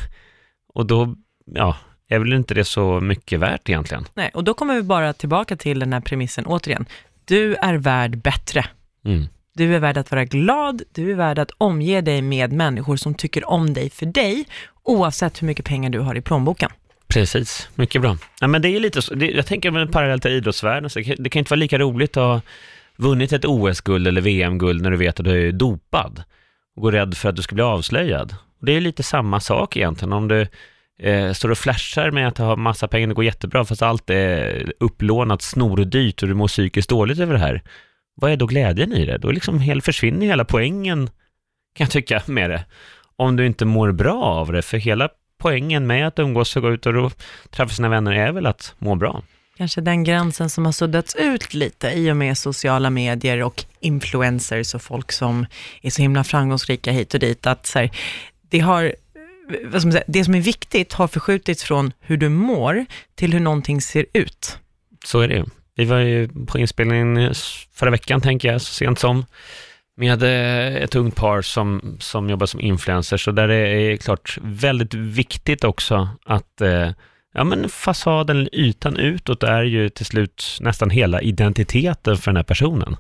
Och 0.74 0.86
då, 0.86 1.14
ja, 1.46 1.76
är 2.08 2.18
väl 2.18 2.32
inte 2.32 2.54
det 2.54 2.64
så 2.64 3.00
mycket 3.00 3.40
värt 3.40 3.68
egentligen? 3.68 4.04
Nej, 4.14 4.30
och 4.34 4.44
då 4.44 4.54
kommer 4.54 4.74
vi 4.74 4.82
bara 4.82 5.12
tillbaka 5.12 5.56
till 5.56 5.78
den 5.78 5.92
här 5.92 6.00
premissen 6.00 6.46
återigen. 6.46 6.86
Du 7.24 7.54
är 7.54 7.74
värd 7.74 8.18
bättre. 8.18 8.66
Mm. 9.04 9.26
Du 9.61 9.75
är 9.75 9.79
värd 9.79 9.96
att 9.96 10.11
vara 10.11 10.25
glad, 10.25 10.83
du 10.94 11.11
är 11.11 11.14
värd 11.14 11.38
att 11.38 11.51
omge 11.59 12.01
dig 12.01 12.23
med 12.23 12.53
människor 12.53 12.96
som 12.96 13.14
tycker 13.14 13.51
om 13.51 13.75
dig 13.75 13.90
för 13.90 14.07
dig, 14.07 14.44
oavsett 14.83 15.42
hur 15.42 15.46
mycket 15.46 15.64
pengar 15.64 15.90
du 15.90 15.99
har 15.99 16.14
i 16.14 16.20
plånboken. 16.20 16.70
Precis, 17.09 17.68
mycket 17.75 18.03
bra. 18.03 18.16
Ja, 18.40 18.46
men 18.46 18.62
det 18.62 18.68
är 18.68 18.81
lite 18.81 19.03
så, 19.03 19.14
det, 19.14 19.31
jag 19.31 19.46
tänker 19.46 19.70
med 19.70 19.92
parallellt 19.92 20.23
till 20.23 20.31
idrottsvärlden, 20.31 20.90
så 20.90 20.99
det, 20.99 21.05
kan, 21.05 21.16
det 21.18 21.31
kan 21.31 21.38
inte 21.38 21.51
vara 21.51 21.59
lika 21.59 21.79
roligt 21.79 22.16
att 22.16 22.23
ha 22.23 22.40
vunnit 22.96 23.33
ett 23.33 23.44
OS-guld 23.44 24.09
eller 24.09 24.20
VM-guld 24.20 24.83
när 24.83 24.90
du 24.90 24.96
vet 24.96 25.20
att 25.20 25.25
du 25.25 25.49
är 25.49 25.53
dopad 25.53 26.23
och 26.77 26.83
går 26.83 26.92
rädd 26.92 27.16
för 27.16 27.29
att 27.29 27.37
du 27.37 27.42
ska 27.42 27.55
bli 27.55 27.64
avslöjad. 27.64 28.35
Det 28.61 28.73
är 28.73 28.81
lite 28.81 29.03
samma 29.03 29.40
sak 29.40 29.77
egentligen, 29.77 30.12
om 30.12 30.29
du 30.29 30.46
eh, 31.03 31.33
står 31.33 31.51
och 31.51 31.59
flashar 31.59 32.11
med 32.11 32.29
att 32.29 32.38
ha 32.38 32.57
massa 32.57 32.88
pengar, 32.88 33.09
det 33.09 33.14
går 33.14 33.25
jättebra, 33.25 33.64
fast 33.64 33.83
allt 33.83 34.11
är 34.11 34.73
upplånat 34.81 35.42
snordyrt 35.42 36.23
och 36.23 36.29
du 36.29 36.35
mår 36.35 36.49
psykiskt 36.49 36.88
dåligt 36.88 37.18
över 37.18 37.33
det 37.33 37.40
här 37.40 37.62
vad 38.20 38.33
är 38.33 38.37
då 38.37 38.46
glädjen 38.46 38.92
i 38.92 39.06
det? 39.06 39.18
Då 39.18 39.30
liksom 39.30 39.59
helt 39.59 39.85
försvinner 39.85 40.26
hela 40.26 40.44
poängen, 40.44 41.06
kan 41.74 41.85
jag 41.85 41.90
tycka, 41.90 42.22
med 42.26 42.50
det. 42.50 42.64
Om 43.16 43.37
du 43.37 43.46
inte 43.46 43.64
mår 43.64 43.92
bra 43.92 44.22
av 44.22 44.52
det, 44.52 44.62
för 44.62 44.76
hela 44.76 45.09
poängen 45.38 45.87
med 45.87 46.06
att 46.06 46.18
umgås 46.18 46.56
och 46.56 46.62
gå 46.62 46.70
ut 46.72 46.87
och 46.87 47.12
träffa 47.50 47.74
sina 47.74 47.88
vänner 47.88 48.12
är 48.12 48.33
väl 48.33 48.46
att 48.46 48.74
må 48.78 48.94
bra. 48.94 49.22
Kanske 49.56 49.80
den 49.80 50.04
gränsen 50.04 50.50
som 50.50 50.64
har 50.64 50.72
suddats 50.72 51.16
ut 51.16 51.54
lite 51.54 51.90
i 51.90 52.12
och 52.12 52.16
med 52.16 52.38
sociala 52.38 52.90
medier 52.90 53.42
och 53.42 53.64
influencers 53.80 54.74
och 54.74 54.83
folk 54.83 55.12
som 55.12 55.46
är 55.83 55.90
så 55.90 56.02
himla 56.02 56.24
framgångsrika 56.24 56.92
hit 56.92 57.14
och 57.14 57.20
dit, 57.20 57.46
att 57.46 57.66
så 57.66 57.78
här, 57.78 57.90
det 58.50 58.59
har 58.59 58.94
man 59.72 59.92
säga, 59.92 60.04
det 60.06 60.24
som 60.24 60.35
är 60.35 60.40
viktigt 60.40 60.92
har 60.92 61.09
förskjutits 61.09 61.64
från 61.64 61.92
hur 62.00 62.16
du 62.16 62.28
mår 62.28 62.87
till 63.14 63.33
hur 63.33 63.40
någonting 63.40 63.80
ser 63.80 64.06
ut. 64.12 64.59
Så 65.04 65.20
är 65.20 65.28
det 65.28 65.44
vi 65.74 65.85
var 65.85 65.98
ju 65.98 66.28
på 66.46 66.59
inspelningen 66.59 67.35
förra 67.74 67.90
veckan, 67.90 68.20
tänker 68.20 68.52
jag, 68.52 68.61
så 68.61 68.74
sent 68.74 68.98
som, 68.98 69.24
med 69.96 70.22
eh, 70.22 70.83
ett 70.83 70.94
ungt 70.94 71.16
par 71.16 71.42
som, 71.42 71.96
som 72.00 72.30
jobbar 72.30 72.46
som 72.46 72.61
influencers, 72.61 73.24
så 73.24 73.30
där 73.30 73.48
är 73.48 73.96
klart 73.96 74.38
väldigt 74.42 74.94
viktigt 74.94 75.64
också 75.64 76.09
att 76.24 76.61
eh, 76.61 76.90
ja, 77.35 77.44
men 77.44 77.68
fasaden, 77.68 78.48
ytan 78.52 78.96
utåt 78.96 79.42
är 79.42 79.62
ju 79.62 79.88
till 79.88 80.06
slut 80.06 80.59
nästan 80.61 80.90
hela 80.90 81.20
identiteten 81.20 82.16
för 82.16 82.30
den 82.30 82.37
här 82.37 82.44
personen. 82.44 82.96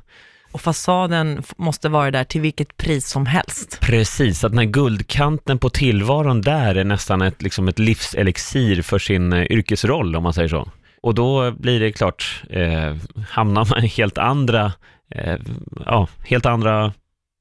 Och 0.52 0.60
fasaden 0.60 1.42
måste 1.56 1.88
vara 1.88 2.10
där 2.10 2.24
till 2.24 2.40
vilket 2.40 2.76
pris 2.76 3.08
som 3.08 3.26
helst. 3.26 3.78
Precis, 3.80 4.44
att 4.44 4.52
den 4.52 4.58
här 4.58 4.66
guldkanten 4.66 5.58
på 5.58 5.70
tillvaron 5.70 6.40
där 6.40 6.74
är 6.74 6.84
nästan 6.84 7.22
ett, 7.22 7.42
liksom 7.42 7.68
ett 7.68 7.78
livselixir 7.78 8.82
för 8.82 8.98
sin 8.98 9.32
eh, 9.32 9.42
yrkesroll, 9.50 10.16
om 10.16 10.22
man 10.22 10.34
säger 10.34 10.48
så. 10.48 10.68
Och 11.02 11.14
då 11.14 11.50
blir 11.50 11.80
det 11.80 11.92
klart, 11.92 12.42
eh, 12.50 12.96
hamnar 13.28 13.64
man 13.64 13.84
i 13.84 13.86
helt 13.86 14.18
andra, 14.18 14.72
eh, 15.14 15.38
ja, 15.86 16.08
helt 16.24 16.46
andra 16.46 16.92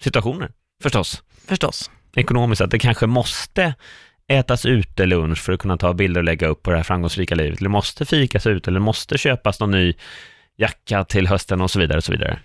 situationer 0.03 0.51
förstås. 0.83 1.23
Förstås. 1.47 1.91
Ekonomiskt, 2.15 2.61
att 2.61 2.71
det 2.71 2.79
kanske 2.79 3.07
måste 3.07 3.73
ätas 4.27 4.65
ute 4.65 5.05
lunch 5.05 5.37
för 5.37 5.53
att 5.53 5.59
kunna 5.59 5.77
ta 5.77 5.93
bilder 5.93 6.21
och 6.21 6.25
lägga 6.25 6.47
upp 6.47 6.63
på 6.63 6.71
det 6.71 6.77
här 6.77 6.83
framgångsrika 6.83 7.35
livet. 7.35 7.59
Eller 7.59 7.69
måste 7.69 8.05
fikas 8.05 8.47
ut 8.47 8.67
eller 8.67 8.79
måste 8.79 9.17
köpas 9.17 9.59
någon 9.59 9.71
ny 9.71 9.93
jacka 10.57 11.05
till 11.05 11.27
hösten 11.27 11.61
och 11.61 11.71
så 11.71 11.79
vidare. 11.79 11.97
Och 11.97 12.03
så 12.03 12.11
vidare. 12.11 12.39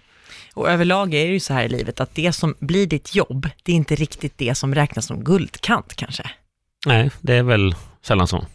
Och 0.55 0.71
överlag 0.71 1.15
är 1.15 1.27
det 1.27 1.33
ju 1.33 1.41
så 1.41 1.55
här 1.55 1.65
i 1.65 1.69
livet 1.69 2.01
att 2.01 2.15
det 2.15 2.33
som 2.33 2.55
blir 2.61 2.87
ditt 2.87 3.15
jobb, 3.15 3.49
det 3.63 3.73
är 3.73 3.77
inte 3.77 3.95
riktigt 3.95 4.39
det 4.39 4.55
som 4.55 4.75
räknas 4.75 5.07
som 5.07 5.25
guldkant 5.25 5.95
kanske. 5.97 6.31
Nej, 6.87 7.11
det 7.21 7.35
är 7.35 7.43
väl 7.43 7.75
sällan 8.03 8.29
så. 8.29 8.47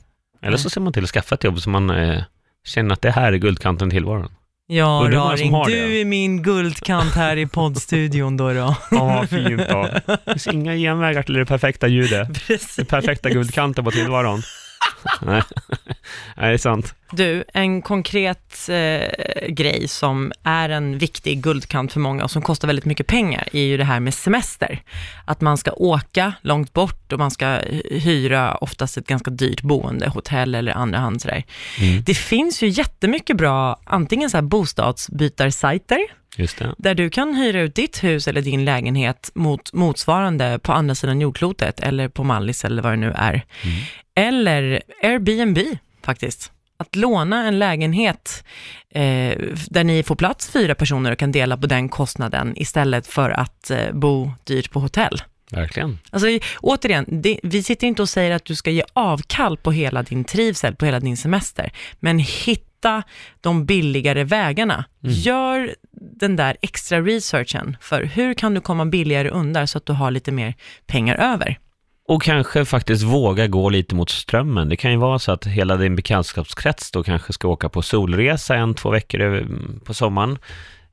Eller 0.42 0.58
så 0.58 0.70
ser 0.70 0.82
man 0.82 0.94
till 0.94 1.04
att 1.04 1.10
skaffa 1.10 1.36
ett 1.36 1.44
jobb 1.44 1.62
som 1.62 1.72
man 1.72 1.90
eh, 1.90 2.24
känner 2.68 2.94
att 2.94 3.02
det 3.02 3.12
här 3.12 3.34
är 3.34 3.38
guldkanten 3.38 3.90
tillvaron. 3.90 4.32
Ja, 4.72 5.08
Raring, 5.12 5.52
du 5.66 6.02
är 6.02 6.06
min 6.06 6.44
guldkant 6.44 7.16
här 7.16 7.38
i 7.38 7.48
poddstudion 7.48 8.38
då. 8.38 8.54
då. 8.54 8.76
Ja, 8.92 9.26
fint 9.30 9.70
då. 9.70 9.90
Det 10.06 10.20
finns 10.26 10.48
inga 10.48 10.76
genvägar 10.76 11.24
till 11.24 11.34
det 11.34 11.46
perfekta 11.46 11.88
ljudet. 11.88 12.28
Precis. 12.48 12.76
Det 12.76 12.86
perfekta 12.86 13.30
guldkanten 13.30 13.86
på 13.86 13.92
tillvaron. 13.92 14.42
Nej. 15.22 15.42
det 16.36 16.42
är 16.42 16.58
sant. 16.58 16.96
Du, 17.12 17.44
en 17.54 17.82
konkret 17.82 18.70
eh, 18.70 19.48
grej 19.48 19.88
som 19.88 20.32
är 20.44 20.70
en 20.70 20.98
viktig 20.98 21.44
guldkant 21.44 21.94
för 21.94 22.00
många 22.00 22.24
och 22.24 22.32
som 22.32 22.42
kostar 22.42 22.68
väldigt 22.68 22.86
mycket 22.86 23.08
pengar 23.08 23.48
är 23.54 23.64
ju 23.64 23.78
det 23.78 23.84
här 23.84 24.00
med 24.00 24.14
semester. 24.14 24.84
Att 25.26 25.42
man 25.42 25.58
ska 25.58 25.72
åka 25.72 26.34
långt 26.42 26.74
bort 26.74 27.14
och 27.14 27.20
man 27.20 27.32
ska 27.32 27.60
hyra 27.92 28.56
oftast 28.56 28.98
ett 28.98 29.08
ganska 29.08 29.32
dyrt 29.32 29.62
boende, 29.62 30.10
hotell 30.10 30.56
eller 30.56 30.72
andra 30.72 31.00
hand 31.00 31.22
sådär. 31.22 31.44
Mm. 31.80 32.04
Det 32.04 32.14
finns 32.14 32.64
ju 32.64 32.68
jättemycket 32.68 33.38
bra, 33.38 33.80
antingen 33.84 34.30
så 34.30 34.38
här 34.38 34.42
bostadsbytarsajter, 34.42 36.00
där 36.78 36.96
du 36.96 37.10
kan 37.10 37.36
hyra 37.36 37.62
ut 37.62 37.76
ditt 37.76 38.04
hus 38.04 38.28
eller 38.28 38.42
din 38.42 38.66
lägenhet 38.66 39.32
mot 39.34 39.74
motsvarande 39.74 40.60
på 40.60 40.74
andra 40.74 40.96
sidan 40.96 41.22
jordklotet 41.22 41.80
eller 41.80 42.08
på 42.08 42.24
Mallis 42.24 42.66
eller 42.66 42.82
vad 42.82 42.94
det 42.94 42.98
nu 42.98 43.14
är. 43.16 43.34
Mm. 43.34 43.78
Eller 44.16 44.82
Airbnb 45.04 45.58
faktiskt. 46.04 46.52
Att 46.80 46.96
låna 46.96 47.48
en 47.48 47.60
lägenhet 47.60 48.44
eh, 48.90 49.38
där 49.70 49.84
ni 49.84 50.04
får 50.04 50.16
plats 50.16 50.50
fyra 50.50 50.76
personer 50.76 51.12
och 51.12 51.18
kan 51.18 51.32
dela 51.32 51.58
på 51.58 51.68
den 51.68 51.90
kostnaden 51.90 52.54
istället 52.56 53.08
för 53.08 53.30
att 53.30 53.72
eh, 53.72 53.92
bo 53.94 54.32
dyrt 54.44 54.72
på 54.72 54.80
hotell. 54.80 55.22
Verkligen. 55.52 56.00
Alltså, 56.10 56.28
återigen, 56.62 57.06
det, 57.08 57.40
vi 57.44 57.64
sitter 57.64 57.88
inte 57.88 58.02
och 58.02 58.10
säger 58.10 58.36
att 58.36 58.46
du 58.46 58.56
ska 58.56 58.72
ge 58.72 58.84
avkall 58.94 59.58
på 59.58 59.72
hela 59.72 60.04
din 60.04 60.24
trivsel, 60.24 60.76
på 60.76 60.86
hela 60.86 61.00
din 61.00 61.18
semester, 61.18 61.72
men 62.00 62.20
hitta 62.20 63.04
de 63.42 63.66
billigare 63.66 64.24
vägarna. 64.24 64.86
Mm. 65.04 65.16
Gör 65.16 65.76
den 66.20 66.36
där 66.36 66.58
extra 66.62 67.02
researchen 67.02 67.78
för 67.82 68.04
hur 68.04 68.34
kan 68.34 68.54
du 68.54 68.62
komma 68.62 68.86
billigare 68.86 69.30
undan 69.30 69.68
så 69.68 69.78
att 69.78 69.86
du 69.86 69.94
har 69.94 70.12
lite 70.12 70.32
mer 70.32 70.54
pengar 70.88 71.16
över. 71.16 71.60
Och 72.10 72.22
kanske 72.22 72.66
faktiskt 72.66 73.04
våga 73.04 73.48
gå 73.48 73.70
lite 73.70 73.96
mot 73.96 74.10
strömmen. 74.10 74.70
Det 74.70 74.76
kan 74.76 74.92
ju 74.92 74.98
vara 74.98 75.20
så 75.20 75.32
att 75.32 75.46
hela 75.46 75.78
din 75.78 75.96
bekantskapskrets 75.96 76.92
då 76.92 77.04
kanske 77.04 77.34
ska 77.34 77.48
åka 77.48 77.70
på 77.70 77.82
solresa 77.82 78.56
en, 78.56 78.74
två 78.74 78.90
veckor 78.90 79.36
eh, 79.36 79.44
på 79.84 79.94
sommaren. 79.94 80.38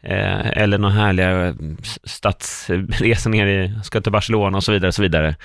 Eh, 0.02 0.48
eller 0.48 0.79
någon 0.79 0.92
härliga 0.92 1.46
eh, 1.46 1.55
stadsresa 2.05 3.29
ner 3.29 3.46
i, 3.46 3.72
ska 3.85 4.00
till 4.00 4.12
Barcelona 4.12 4.57
och 4.57 4.64
så 4.64 4.72
vidare. 4.72 4.88
Och 4.88 4.94
så 4.94 5.02
vidare. 5.02 5.37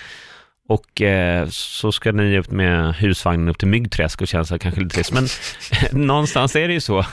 Och 0.71 1.01
eh, 1.01 1.47
så 1.49 1.91
ska 1.91 2.11
ni 2.11 2.37
upp 2.37 2.51
med 2.51 2.95
husvagnen 2.95 3.49
upp 3.49 3.57
till 3.57 3.67
Myggträsk 3.67 4.21
och 4.21 4.27
känna 4.27 4.45
sig 4.45 4.59
kanske 4.59 4.81
lite 4.81 4.95
trist. 4.95 5.13
Men 5.13 5.27
någonstans 6.07 6.55
är 6.55 6.67
det 6.67 6.73
ju 6.73 6.81
så. 6.81 7.05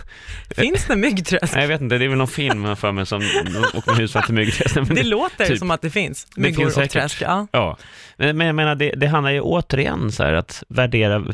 Finns 0.50 0.86
det 0.86 0.96
Myggträsk? 0.96 1.54
Nej, 1.54 1.62
jag 1.62 1.68
vet 1.68 1.80
inte, 1.80 1.98
det 1.98 2.04
är 2.04 2.08
väl 2.08 2.18
någon 2.18 2.28
film 2.28 2.76
för 2.76 2.92
mig 2.92 3.06
som 3.06 3.22
åker 3.74 3.90
med 3.90 4.00
husvagn 4.00 4.26
till 4.26 4.34
Myggträsk. 4.34 4.74
Men 4.74 4.94
det 4.94 5.02
låter 5.02 5.46
typ. 5.46 5.58
som 5.58 5.70
att 5.70 5.82
det 5.82 5.90
finns 5.90 6.26
myggor 6.36 6.56
det 6.58 6.72
finns 6.72 6.76
och 6.76 6.90
träsk. 6.90 7.22
Ja. 7.22 7.46
ja. 7.52 7.76
Men, 8.16 8.36
men 8.36 8.46
jag 8.46 8.56
menar, 8.56 8.74
det, 8.74 8.90
det 8.90 9.06
handlar 9.06 9.30
ju 9.30 9.40
återigen 9.40 10.12
så 10.12 10.22
här 10.22 10.32
att 10.32 10.62
värdera 10.68 11.24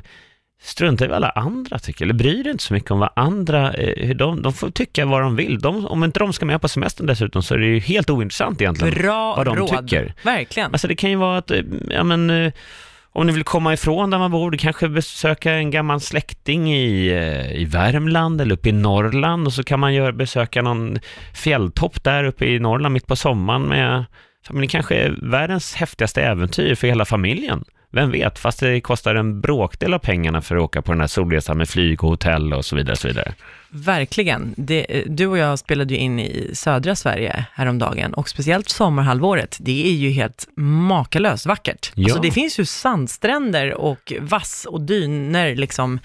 struntar 0.65 1.05
i 1.05 1.09
vad 1.09 1.17
alla 1.17 1.31
andra 1.31 1.79
tycker, 1.79 2.05
eller 2.05 2.15
bryr 2.15 2.43
dig 2.43 2.53
inte 2.53 2.65
så 2.65 2.75
mycket 2.75 2.91
om 2.91 2.99
vad 2.99 3.11
andra, 3.17 3.73
eh, 3.73 4.17
de, 4.17 4.43
de 4.43 4.53
får 4.53 4.71
tycka 4.71 5.07
vad 5.07 5.23
de 5.23 5.37
vill. 5.37 5.59
De, 5.59 5.87
om 5.87 6.05
inte 6.05 6.19
de 6.19 6.33
ska 6.33 6.47
med 6.47 6.61
på 6.61 6.69
semestern 6.69 7.07
dessutom 7.07 7.43
så 7.43 7.55
är 7.55 7.59
det 7.59 7.67
ju 7.67 7.79
helt 7.79 8.11
ointressant 8.11 8.61
egentligen 8.61 8.95
Bra 8.95 9.35
vad 9.37 9.47
de 9.47 9.57
råd. 9.57 9.89
tycker. 9.89 10.15
Verkligen. 10.23 10.73
Alltså 10.73 10.89
det 10.89 10.95
kan 10.95 11.11
ju 11.11 11.17
vara 11.17 11.39
att, 11.39 11.51
eh, 11.51 11.61
ja 11.91 12.05
men, 12.05 12.31
eh, 12.31 12.53
om 13.13 13.27
ni 13.27 13.33
vill 13.33 13.45
komma 13.45 13.73
ifrån 13.73 14.11
där 14.11 14.19
man 14.19 14.31
bor, 14.31 14.51
du 14.51 14.59
kanske 14.59 14.89
besöka 14.89 15.53
en 15.53 15.71
gammal 15.71 16.01
släkting 16.01 16.75
i, 16.75 17.11
i 17.55 17.65
Värmland 17.65 18.41
eller 18.41 18.55
uppe 18.55 18.69
i 18.69 18.73
Norrland 18.73 19.47
och 19.47 19.53
så 19.53 19.65
kan 19.65 19.81
man 19.81 19.95
göra, 19.95 20.13
besöka 20.13 20.63
någon 20.63 20.99
fjälltopp 21.35 22.05
där 22.05 22.25
uppe 22.25 22.47
i 22.47 22.59
Norrland 22.59 22.93
mitt 22.93 23.07
på 23.07 23.17
sommaren 23.17 23.63
med 23.63 24.05
familjen. 24.47 24.69
kanske 24.69 24.95
är 24.95 25.19
världens 25.23 25.75
häftigaste 25.75 26.23
äventyr 26.23 26.75
för 26.75 26.87
hela 26.87 27.05
familjen. 27.05 27.65
Vem 27.95 28.11
vet, 28.11 28.39
fast 28.39 28.61
det 28.61 28.81
kostar 28.81 29.15
en 29.15 29.41
bråkdel 29.41 29.95
av 29.95 29.99
pengarna 29.99 30.43
för 30.43 30.57
att 30.57 30.63
åka 30.63 30.83
på 30.83 30.93
den 30.93 31.01
här 31.01 31.09
solresan 31.09 31.59
med 31.59 31.69
flyg 31.69 32.05
och 32.05 32.11
hotell 32.11 32.53
och 32.53 32.65
så 32.65 32.77
vidare. 32.77 32.93
Och 32.93 32.99
så 32.99 33.09
vidare. 33.09 33.35
Verkligen. 33.69 34.55
Det, 34.57 35.05
du 35.07 35.27
och 35.27 35.39
jag 35.39 35.59
spelade 35.59 35.95
ju 35.95 36.01
in 36.01 36.21
i 36.21 36.51
södra 36.55 36.97
Sverige 36.97 37.47
häromdagen 37.53 38.15
och 38.15 38.29
speciellt 38.29 38.69
sommarhalvåret, 38.69 39.57
det 39.61 39.87
är 39.87 39.93
ju 39.93 40.11
helt 40.11 40.49
makalöst 40.57 41.47
vackert. 41.47 41.93
Ja. 41.95 42.05
Alltså 42.05 42.23
det 42.23 42.31
finns 42.31 42.59
ju 42.59 42.65
sandstränder 42.65 43.75
och 43.75 44.13
vass 44.21 44.67
och 44.71 44.81
dyner 44.81 45.55
liksom. 45.55 45.99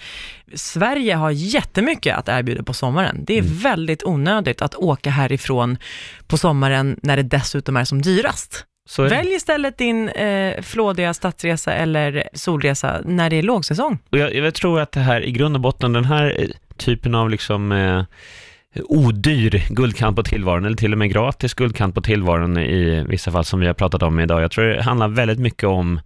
Sverige 0.54 1.14
har 1.14 1.30
jättemycket 1.30 2.16
att 2.16 2.28
erbjuda 2.28 2.62
på 2.62 2.74
sommaren. 2.74 3.24
Det 3.24 3.38
är 3.38 3.42
mm. 3.42 3.56
väldigt 3.56 4.02
onödigt 4.04 4.62
att 4.62 4.74
åka 4.74 5.10
härifrån 5.10 5.78
på 6.26 6.36
sommaren 6.36 7.00
när 7.02 7.16
det 7.16 7.22
dessutom 7.22 7.76
är 7.76 7.84
som 7.84 8.02
dyrast. 8.02 8.66
Välj 8.98 9.34
istället 9.34 9.78
din 9.78 10.08
eh, 10.08 10.62
flådiga 10.62 11.14
stadsresa 11.14 11.72
eller 11.72 12.28
solresa 12.32 13.00
när 13.04 13.30
det 13.30 13.36
är 13.36 13.42
lågsäsong. 13.42 13.98
Och 14.10 14.18
jag, 14.18 14.34
jag 14.34 14.54
tror 14.54 14.80
att 14.80 14.92
det 14.92 15.00
här 15.00 15.24
i 15.24 15.30
grund 15.30 15.56
och 15.56 15.60
botten, 15.60 15.92
den 15.92 16.04
här 16.04 16.36
eh, 16.38 16.48
typen 16.76 17.14
av 17.14 17.30
liksom 17.30 17.72
eh, 17.72 18.02
odyr 18.84 19.62
guldkant 19.68 20.16
på 20.16 20.22
tillvaron, 20.22 20.64
eller 20.64 20.76
till 20.76 20.92
och 20.92 20.98
med 20.98 21.10
gratis 21.10 21.54
guldkant 21.54 21.94
på 21.94 22.00
tillvaron 22.00 22.58
i 22.58 23.04
vissa 23.08 23.32
fall 23.32 23.44
som 23.44 23.60
vi 23.60 23.66
har 23.66 23.74
pratat 23.74 24.02
om 24.02 24.20
idag. 24.20 24.42
Jag 24.42 24.50
tror 24.50 24.64
det 24.64 24.82
handlar 24.82 25.08
väldigt 25.08 25.38
mycket 25.38 25.68
om 25.68 26.00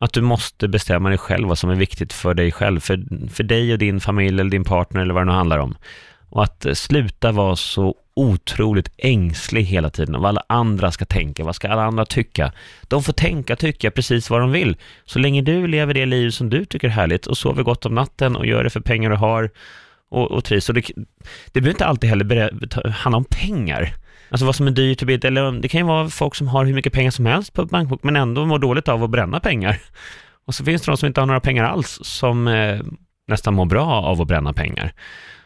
att 0.00 0.12
du 0.12 0.20
måste 0.20 0.68
bestämma 0.68 1.08
dig 1.08 1.18
själv 1.18 1.48
vad 1.48 1.58
som 1.58 1.70
är 1.70 1.74
viktigt 1.74 2.12
för 2.12 2.34
dig 2.34 2.52
själv, 2.52 2.80
för, 2.80 3.28
för 3.28 3.44
dig 3.44 3.72
och 3.72 3.78
din 3.78 4.00
familj 4.00 4.40
eller 4.40 4.50
din 4.50 4.64
partner 4.64 5.00
eller 5.00 5.14
vad 5.14 5.22
det 5.22 5.26
nu 5.26 5.32
handlar 5.32 5.58
om. 5.58 5.76
Och 6.28 6.42
att 6.42 6.66
eh, 6.66 6.72
sluta 6.72 7.32
vara 7.32 7.56
så 7.56 7.94
otroligt 8.14 8.92
ängslig 8.98 9.62
hela 9.64 9.90
tiden 9.90 10.20
vad 10.20 10.28
alla 10.28 10.42
andra 10.46 10.90
ska 10.90 11.04
tänka, 11.04 11.44
vad 11.44 11.56
ska 11.56 11.68
alla 11.68 11.84
andra 11.84 12.06
tycka? 12.06 12.52
De 12.82 13.02
får 13.02 13.12
tänka 13.12 13.52
och 13.52 13.58
tycka 13.58 13.90
precis 13.90 14.30
vad 14.30 14.40
de 14.40 14.52
vill, 14.52 14.76
så 15.04 15.18
länge 15.18 15.42
du 15.42 15.66
lever 15.66 15.94
det 15.94 16.06
liv 16.06 16.30
som 16.30 16.50
du 16.50 16.64
tycker 16.64 16.88
är 16.88 16.92
härligt 16.92 17.26
och 17.26 17.38
sover 17.38 17.62
gott 17.62 17.86
om 17.86 17.94
natten 17.94 18.36
och 18.36 18.46
gör 18.46 18.64
det 18.64 18.70
för 18.70 18.80
pengar 18.80 19.10
du 19.10 19.16
har 19.16 19.50
och, 20.10 20.30
och 20.30 20.44
trivs. 20.44 20.68
Och 20.68 20.74
det, 20.74 20.90
det 21.52 21.60
behöver 21.60 21.74
inte 21.74 21.86
alltid 21.86 22.10
heller 22.10 22.90
handla 22.90 23.16
om 23.16 23.24
pengar. 23.24 23.94
Alltså 24.28 24.46
vad 24.46 24.56
som 24.56 24.66
är 24.66 24.70
dyrt 24.70 25.00
och 25.02 25.06
billigt, 25.06 25.24
eller 25.24 25.52
det 25.52 25.68
kan 25.68 25.80
ju 25.80 25.86
vara 25.86 26.08
folk 26.08 26.34
som 26.34 26.48
har 26.48 26.64
hur 26.64 26.74
mycket 26.74 26.92
pengar 26.92 27.10
som 27.10 27.26
helst 27.26 27.52
på 27.52 27.66
bankbok 27.66 28.02
men 28.02 28.16
ändå 28.16 28.46
mår 28.46 28.58
dåligt 28.58 28.88
av 28.88 29.04
att 29.04 29.10
bränna 29.10 29.40
pengar. 29.40 29.78
Och 30.46 30.54
så 30.54 30.64
finns 30.64 30.82
det 30.82 30.90
de 30.90 30.96
som 30.96 31.06
inte 31.06 31.20
har 31.20 31.26
några 31.26 31.40
pengar 31.40 31.64
alls 31.64 31.98
som 32.02 32.48
eh, 32.48 32.80
nästan 33.28 33.54
mår 33.54 33.66
bra 33.66 33.86
av 33.86 34.20
att 34.20 34.28
bränna 34.28 34.52
pengar. 34.52 34.92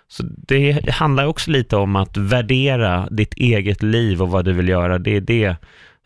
Så 0.09 0.23
det 0.23 0.91
handlar 0.91 1.27
också 1.27 1.51
lite 1.51 1.77
om 1.77 1.97
att 1.97 2.17
värdera 2.17 3.09
ditt 3.11 3.35
eget 3.35 3.83
liv 3.83 4.23
och 4.23 4.29
vad 4.29 4.45
du 4.45 4.53
vill 4.53 4.69
göra. 4.69 4.99
Det 4.99 5.17
är 5.17 5.21
det. 5.21 5.57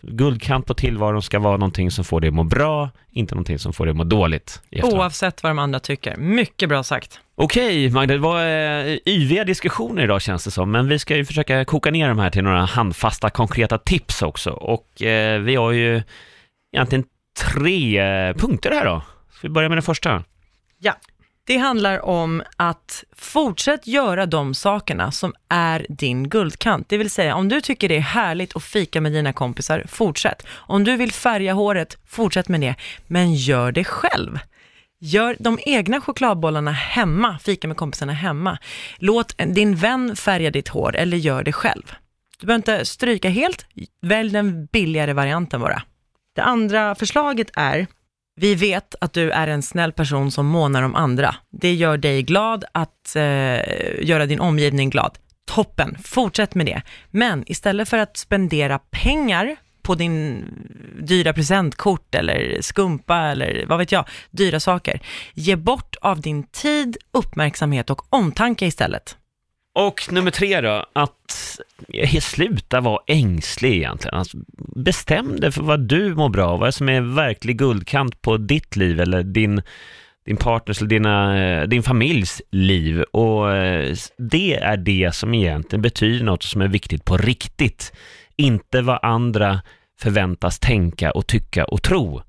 Guldkant 0.02 0.66
på 0.66 0.74
tillvaron 0.74 1.22
ska 1.22 1.38
vara 1.38 1.56
någonting 1.56 1.90
som 1.90 2.04
får 2.04 2.20
dig 2.20 2.28
att 2.28 2.34
må 2.34 2.44
bra, 2.44 2.90
inte 3.10 3.34
någonting 3.34 3.58
som 3.58 3.72
får 3.72 3.86
dig 3.86 3.90
att 3.90 3.96
må 3.96 4.04
dåligt. 4.04 4.62
Oavsett 4.82 5.42
vad 5.42 5.50
de 5.50 5.58
andra 5.58 5.80
tycker. 5.80 6.16
Mycket 6.16 6.68
bra 6.68 6.82
sagt. 6.82 7.20
Okej, 7.34 7.90
Magda, 7.90 8.14
det 8.14 8.20
var 8.20 8.40
eh, 8.40 8.98
yviga 9.06 9.44
diskussioner 9.44 10.02
idag 10.02 10.22
känns 10.22 10.44
det 10.44 10.50
som, 10.50 10.70
men 10.70 10.88
vi 10.88 10.98
ska 10.98 11.16
ju 11.16 11.24
försöka 11.24 11.64
koka 11.64 11.90
ner 11.90 12.08
de 12.08 12.18
här 12.18 12.30
till 12.30 12.44
några 12.44 12.64
handfasta, 12.64 13.30
konkreta 13.30 13.78
tips 13.78 14.22
också. 14.22 14.50
Och 14.50 15.02
eh, 15.02 15.40
vi 15.40 15.54
har 15.56 15.72
ju 15.72 16.02
egentligen 16.72 17.04
tre 17.52 17.98
eh, 17.98 18.36
punkter 18.36 18.70
här 18.70 18.84
då. 18.84 19.02
Ska 19.32 19.48
vi 19.48 19.52
börja 19.52 19.68
med 19.68 19.76
den 19.76 19.82
första? 19.82 20.24
Ja. 20.78 20.94
Det 21.50 21.56
handlar 21.56 22.04
om 22.04 22.42
att 22.56 23.04
fortsätt 23.16 23.86
göra 23.86 24.26
de 24.26 24.54
sakerna 24.54 25.12
som 25.12 25.34
är 25.48 25.86
din 25.88 26.28
guldkant. 26.28 26.88
Det 26.88 26.98
vill 26.98 27.10
säga, 27.10 27.34
om 27.34 27.48
du 27.48 27.60
tycker 27.60 27.88
det 27.88 27.96
är 27.96 28.00
härligt 28.00 28.56
att 28.56 28.62
fika 28.62 29.00
med 29.00 29.12
dina 29.12 29.32
kompisar, 29.32 29.84
fortsätt. 29.88 30.46
Om 30.52 30.84
du 30.84 30.96
vill 30.96 31.12
färga 31.12 31.52
håret, 31.52 31.98
fortsätt 32.06 32.48
med 32.48 32.60
det. 32.60 32.74
Men 33.06 33.34
gör 33.34 33.72
det 33.72 33.84
själv. 33.84 34.38
Gör 35.00 35.36
de 35.38 35.58
egna 35.62 36.00
chokladbollarna 36.00 36.72
hemma, 36.72 37.38
fika 37.38 37.68
med 37.68 37.76
kompisarna 37.76 38.12
hemma. 38.12 38.58
Låt 38.96 39.34
din 39.38 39.76
vän 39.76 40.16
färga 40.16 40.50
ditt 40.50 40.68
hår 40.68 40.96
eller 40.96 41.16
gör 41.16 41.42
det 41.42 41.52
själv. 41.52 41.92
Du 42.40 42.46
behöver 42.46 42.58
inte 42.58 42.84
stryka 42.84 43.28
helt, 43.28 43.66
välj 44.02 44.32
den 44.32 44.66
billigare 44.66 45.12
varianten 45.12 45.60
bara. 45.60 45.82
Det 46.36 46.42
andra 46.42 46.94
förslaget 46.94 47.50
är, 47.56 47.86
vi 48.40 48.54
vet 48.54 48.94
att 49.00 49.12
du 49.12 49.30
är 49.30 49.46
en 49.46 49.62
snäll 49.62 49.92
person 49.92 50.30
som 50.30 50.46
månar 50.46 50.82
om 50.82 50.94
andra. 50.94 51.34
Det 51.50 51.74
gör 51.74 51.96
dig 51.96 52.22
glad 52.22 52.64
att 52.72 53.16
eh, 53.16 53.22
göra 54.02 54.26
din 54.26 54.40
omgivning 54.40 54.90
glad. 54.90 55.18
Toppen, 55.46 55.96
fortsätt 56.04 56.54
med 56.54 56.66
det. 56.66 56.82
Men 57.10 57.44
istället 57.46 57.88
för 57.88 57.98
att 57.98 58.16
spendera 58.16 58.78
pengar 58.78 59.56
på 59.82 59.94
din 59.94 60.44
dyra 61.02 61.32
presentkort 61.32 62.14
eller 62.14 62.58
skumpa 62.60 63.16
eller 63.16 63.64
vad 63.66 63.78
vet 63.78 63.92
jag, 63.92 64.08
dyra 64.30 64.60
saker. 64.60 65.00
Ge 65.34 65.56
bort 65.56 65.96
av 66.00 66.20
din 66.20 66.42
tid, 66.42 66.96
uppmärksamhet 67.12 67.90
och 67.90 68.14
omtanke 68.14 68.66
istället. 68.66 69.16
Och 69.80 70.12
nummer 70.12 70.30
tre 70.30 70.60
då, 70.60 70.86
att 70.92 71.60
sluta 72.20 72.80
vara 72.80 73.02
ängslig 73.06 73.76
egentligen. 73.76 74.18
Alltså, 74.18 74.38
bestäm 74.76 75.40
dig 75.40 75.52
för 75.52 75.62
vad 75.62 75.80
du 75.80 76.14
mår 76.14 76.28
bra 76.28 76.46
av, 76.46 76.60
vad 76.60 76.74
som 76.74 76.88
är 76.88 77.00
verklig 77.00 77.58
guldkant 77.58 78.22
på 78.22 78.36
ditt 78.36 78.76
liv 78.76 79.00
eller 79.00 79.22
din, 79.22 79.62
din 80.26 80.36
partners 80.36 80.78
eller 80.78 80.88
dina, 80.88 81.44
eh, 81.44 81.68
din 81.68 81.82
familjs 81.82 82.42
liv. 82.50 83.02
Och 83.02 83.52
eh, 83.56 83.94
det 84.18 84.54
är 84.54 84.76
det 84.76 85.14
som 85.14 85.34
egentligen 85.34 85.82
betyder 85.82 86.24
något 86.24 86.42
som 86.42 86.60
är 86.60 86.68
viktigt 86.68 87.04
på 87.04 87.16
riktigt. 87.16 87.92
Inte 88.36 88.82
vad 88.82 88.98
andra 89.02 89.60
förväntas 90.00 90.58
tänka 90.58 91.10
och 91.10 91.26
tycka 91.26 91.64
och 91.64 91.82
tro. 91.82 92.22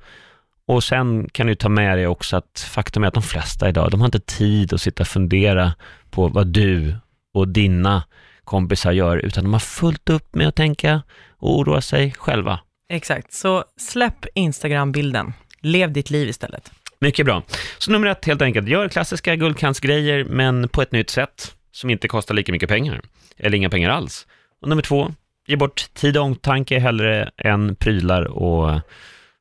Och 0.66 0.84
sen 0.84 1.30
kan 1.30 1.48
du 1.48 1.56
ta 1.56 1.70
med 1.70 1.98
dig 1.98 2.08
också 2.08 2.38
att 2.38 2.68
faktum 2.72 3.04
är 3.04 3.08
att 3.08 3.14
de 3.14 3.24
flesta 3.24 3.70
idag, 3.70 3.92
de 3.92 4.00
har 4.02 4.08
inte 4.08 4.20
tid 4.20 4.74
att 4.74 4.82
sitta 4.82 5.04
och 5.04 5.08
fundera 5.08 5.74
på 6.10 6.28
vad 6.28 6.48
du 6.48 6.96
och 7.34 7.48
dina 7.48 8.04
kompisar 8.44 8.92
gör, 8.92 9.18
utan 9.18 9.44
de 9.44 9.54
har 9.54 9.60
fullt 9.60 10.10
upp 10.10 10.36
med 10.36 10.48
att 10.48 10.56
tänka 10.56 11.02
och 11.38 11.60
oroa 11.60 11.82
sig 11.82 12.12
själva. 12.18 12.60
Exakt, 12.90 13.34
så 13.34 13.64
släpp 13.78 14.26
Instagram-bilden. 14.36 15.34
Lev 15.62 15.92
ditt 15.92 16.10
liv 16.10 16.30
istället. 16.30 16.72
Mycket 17.00 17.26
bra. 17.26 17.44
Så 17.78 17.92
nummer 17.92 18.08
ett, 18.08 18.26
helt 18.26 18.42
enkelt, 18.42 18.68
gör 18.68 18.90
klassiska 18.90 19.36
guldkantsgrejer, 19.36 20.24
men 20.24 20.70
på 20.70 20.82
ett 20.82 20.92
nytt 20.92 21.10
sätt, 21.10 21.56
som 21.72 21.90
inte 21.90 22.08
kostar 22.08 22.36
lika 22.36 22.52
mycket 22.52 22.70
pengar, 22.70 23.02
eller 23.38 23.58
inga 23.58 23.70
pengar 23.70 23.90
alls. 23.90 24.28
Och 24.62 24.70
nummer 24.70 24.82
två, 24.82 25.14
ge 25.48 25.56
bort 25.56 25.94
tid 25.94 26.18
och 26.18 26.24
omtanke 26.24 26.80
hellre 26.80 27.32
än 27.38 27.76
prylar 27.76 28.22
och 28.22 28.80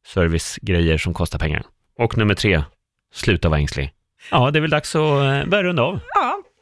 servicegrejer 0.07 0.99
som 0.99 1.15
kostar 1.15 1.39
pengar. 1.39 1.63
Och 1.99 2.19
nummer 2.19 2.35
tre, 2.35 2.63
sluta 3.15 3.49
vara 3.49 3.61
ängslig. 3.61 3.93
Ja, 4.31 4.51
det 4.51 4.59
är 4.59 4.61
väl 4.61 4.71
dags 4.71 4.97
att 4.97 5.01
eh, 5.01 5.51
börja 5.51 5.63
runda 5.63 5.83
av. 5.83 6.01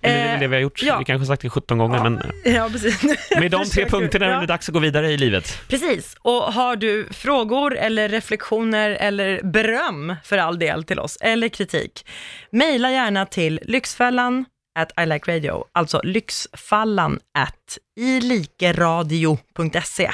Ja, 0.01 0.09
Eller 0.09 0.23
det 0.23 0.29
är 0.29 0.31
väl 0.31 0.41
det 0.41 0.47
vi 0.47 0.55
har 0.55 0.61
gjort. 0.61 0.83
ja. 0.83 0.99
Vi 0.99 1.05
kanske 1.05 1.21
har 1.21 1.27
sagt 1.27 1.43
det 1.43 1.51
17 1.51 1.79
gånger, 1.79 2.03
men 2.03 2.23
ja 2.45 2.69
precis. 2.73 3.03
med 3.41 3.51
de 3.51 3.65
tre 3.65 3.87
punkterna 3.87 4.27
är 4.27 4.31
ja. 4.31 4.41
det 4.41 4.47
dags 4.47 4.69
att 4.69 4.73
gå 4.73 4.79
vidare 4.79 5.11
i 5.11 5.17
livet. 5.17 5.61
Precis, 5.69 6.17
och 6.23 6.43
har 6.43 6.77
du 6.77 7.09
frågor 7.11 7.77
eller 7.77 8.09
reflektioner 8.09 8.91
eller 8.91 9.43
beröm 9.43 10.17
för 10.25 10.39
all 10.39 10.59
del 10.59 10.85
till 10.85 10.99
oss, 10.99 11.19
eller 11.21 11.49
kritik, 11.49 12.07
mejla 12.51 12.91
gärna 12.91 13.27
till 13.27 13.61
lyxfällan 13.63 14.45
at 14.79 14.93
I 15.03 15.07
like 15.07 15.37
radio, 15.37 15.65
alltså 15.73 16.01
lyxfallan 16.05 17.19
at 17.35 17.79
ilikeradio.se. 18.01 20.11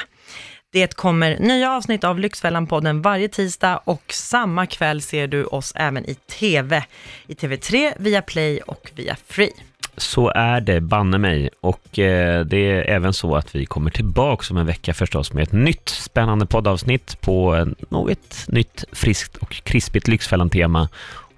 Det 0.75 0.95
kommer 0.95 1.39
nya 1.39 1.71
avsnitt 1.71 2.03
av 2.03 2.19
Lyxfällan-podden 2.19 3.01
varje 3.01 3.27
tisdag 3.27 3.81
och 3.83 4.13
samma 4.13 4.65
kväll 4.65 5.01
ser 5.01 5.27
du 5.27 5.43
oss 5.43 5.73
även 5.75 6.05
i 6.05 6.15
TV. 6.15 6.83
I 7.27 7.33
TV3, 7.33 7.93
via 7.97 8.21
Play 8.21 8.59
och 8.59 8.91
via 8.95 9.17
Free. 9.27 9.51
Så 9.97 10.31
är 10.35 10.61
det, 10.61 10.81
banne 10.81 11.17
mig. 11.17 11.49
Och 11.61 11.99
eh, 11.99 12.45
det 12.45 12.57
är 12.57 12.81
även 12.81 13.13
så 13.13 13.35
att 13.35 13.55
vi 13.55 13.65
kommer 13.65 13.91
tillbaka 13.91 14.45
om 14.53 14.57
en 14.57 14.65
vecka 14.65 14.93
förstås 14.93 15.33
med 15.33 15.43
ett 15.43 15.51
nytt 15.51 15.89
spännande 15.89 16.45
poddavsnitt 16.45 17.21
på 17.21 17.55
eh, 17.55 17.65
något 17.89 18.45
nytt 18.47 18.83
friskt 18.91 19.37
och 19.37 19.51
krispigt 19.51 20.07
Lyxfällan-tema. 20.07 20.89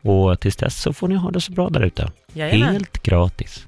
Och 0.02 0.40
tills 0.40 0.56
dess 0.56 0.82
så 0.82 0.94
får 0.94 1.08
ni 1.08 1.16
ha 1.16 1.32
det 1.32 1.42
så 1.42 1.52
bra 1.52 1.70
där 1.70 1.82
ute. 1.82 2.12
Helt 2.58 3.04
gratis. 3.04 3.68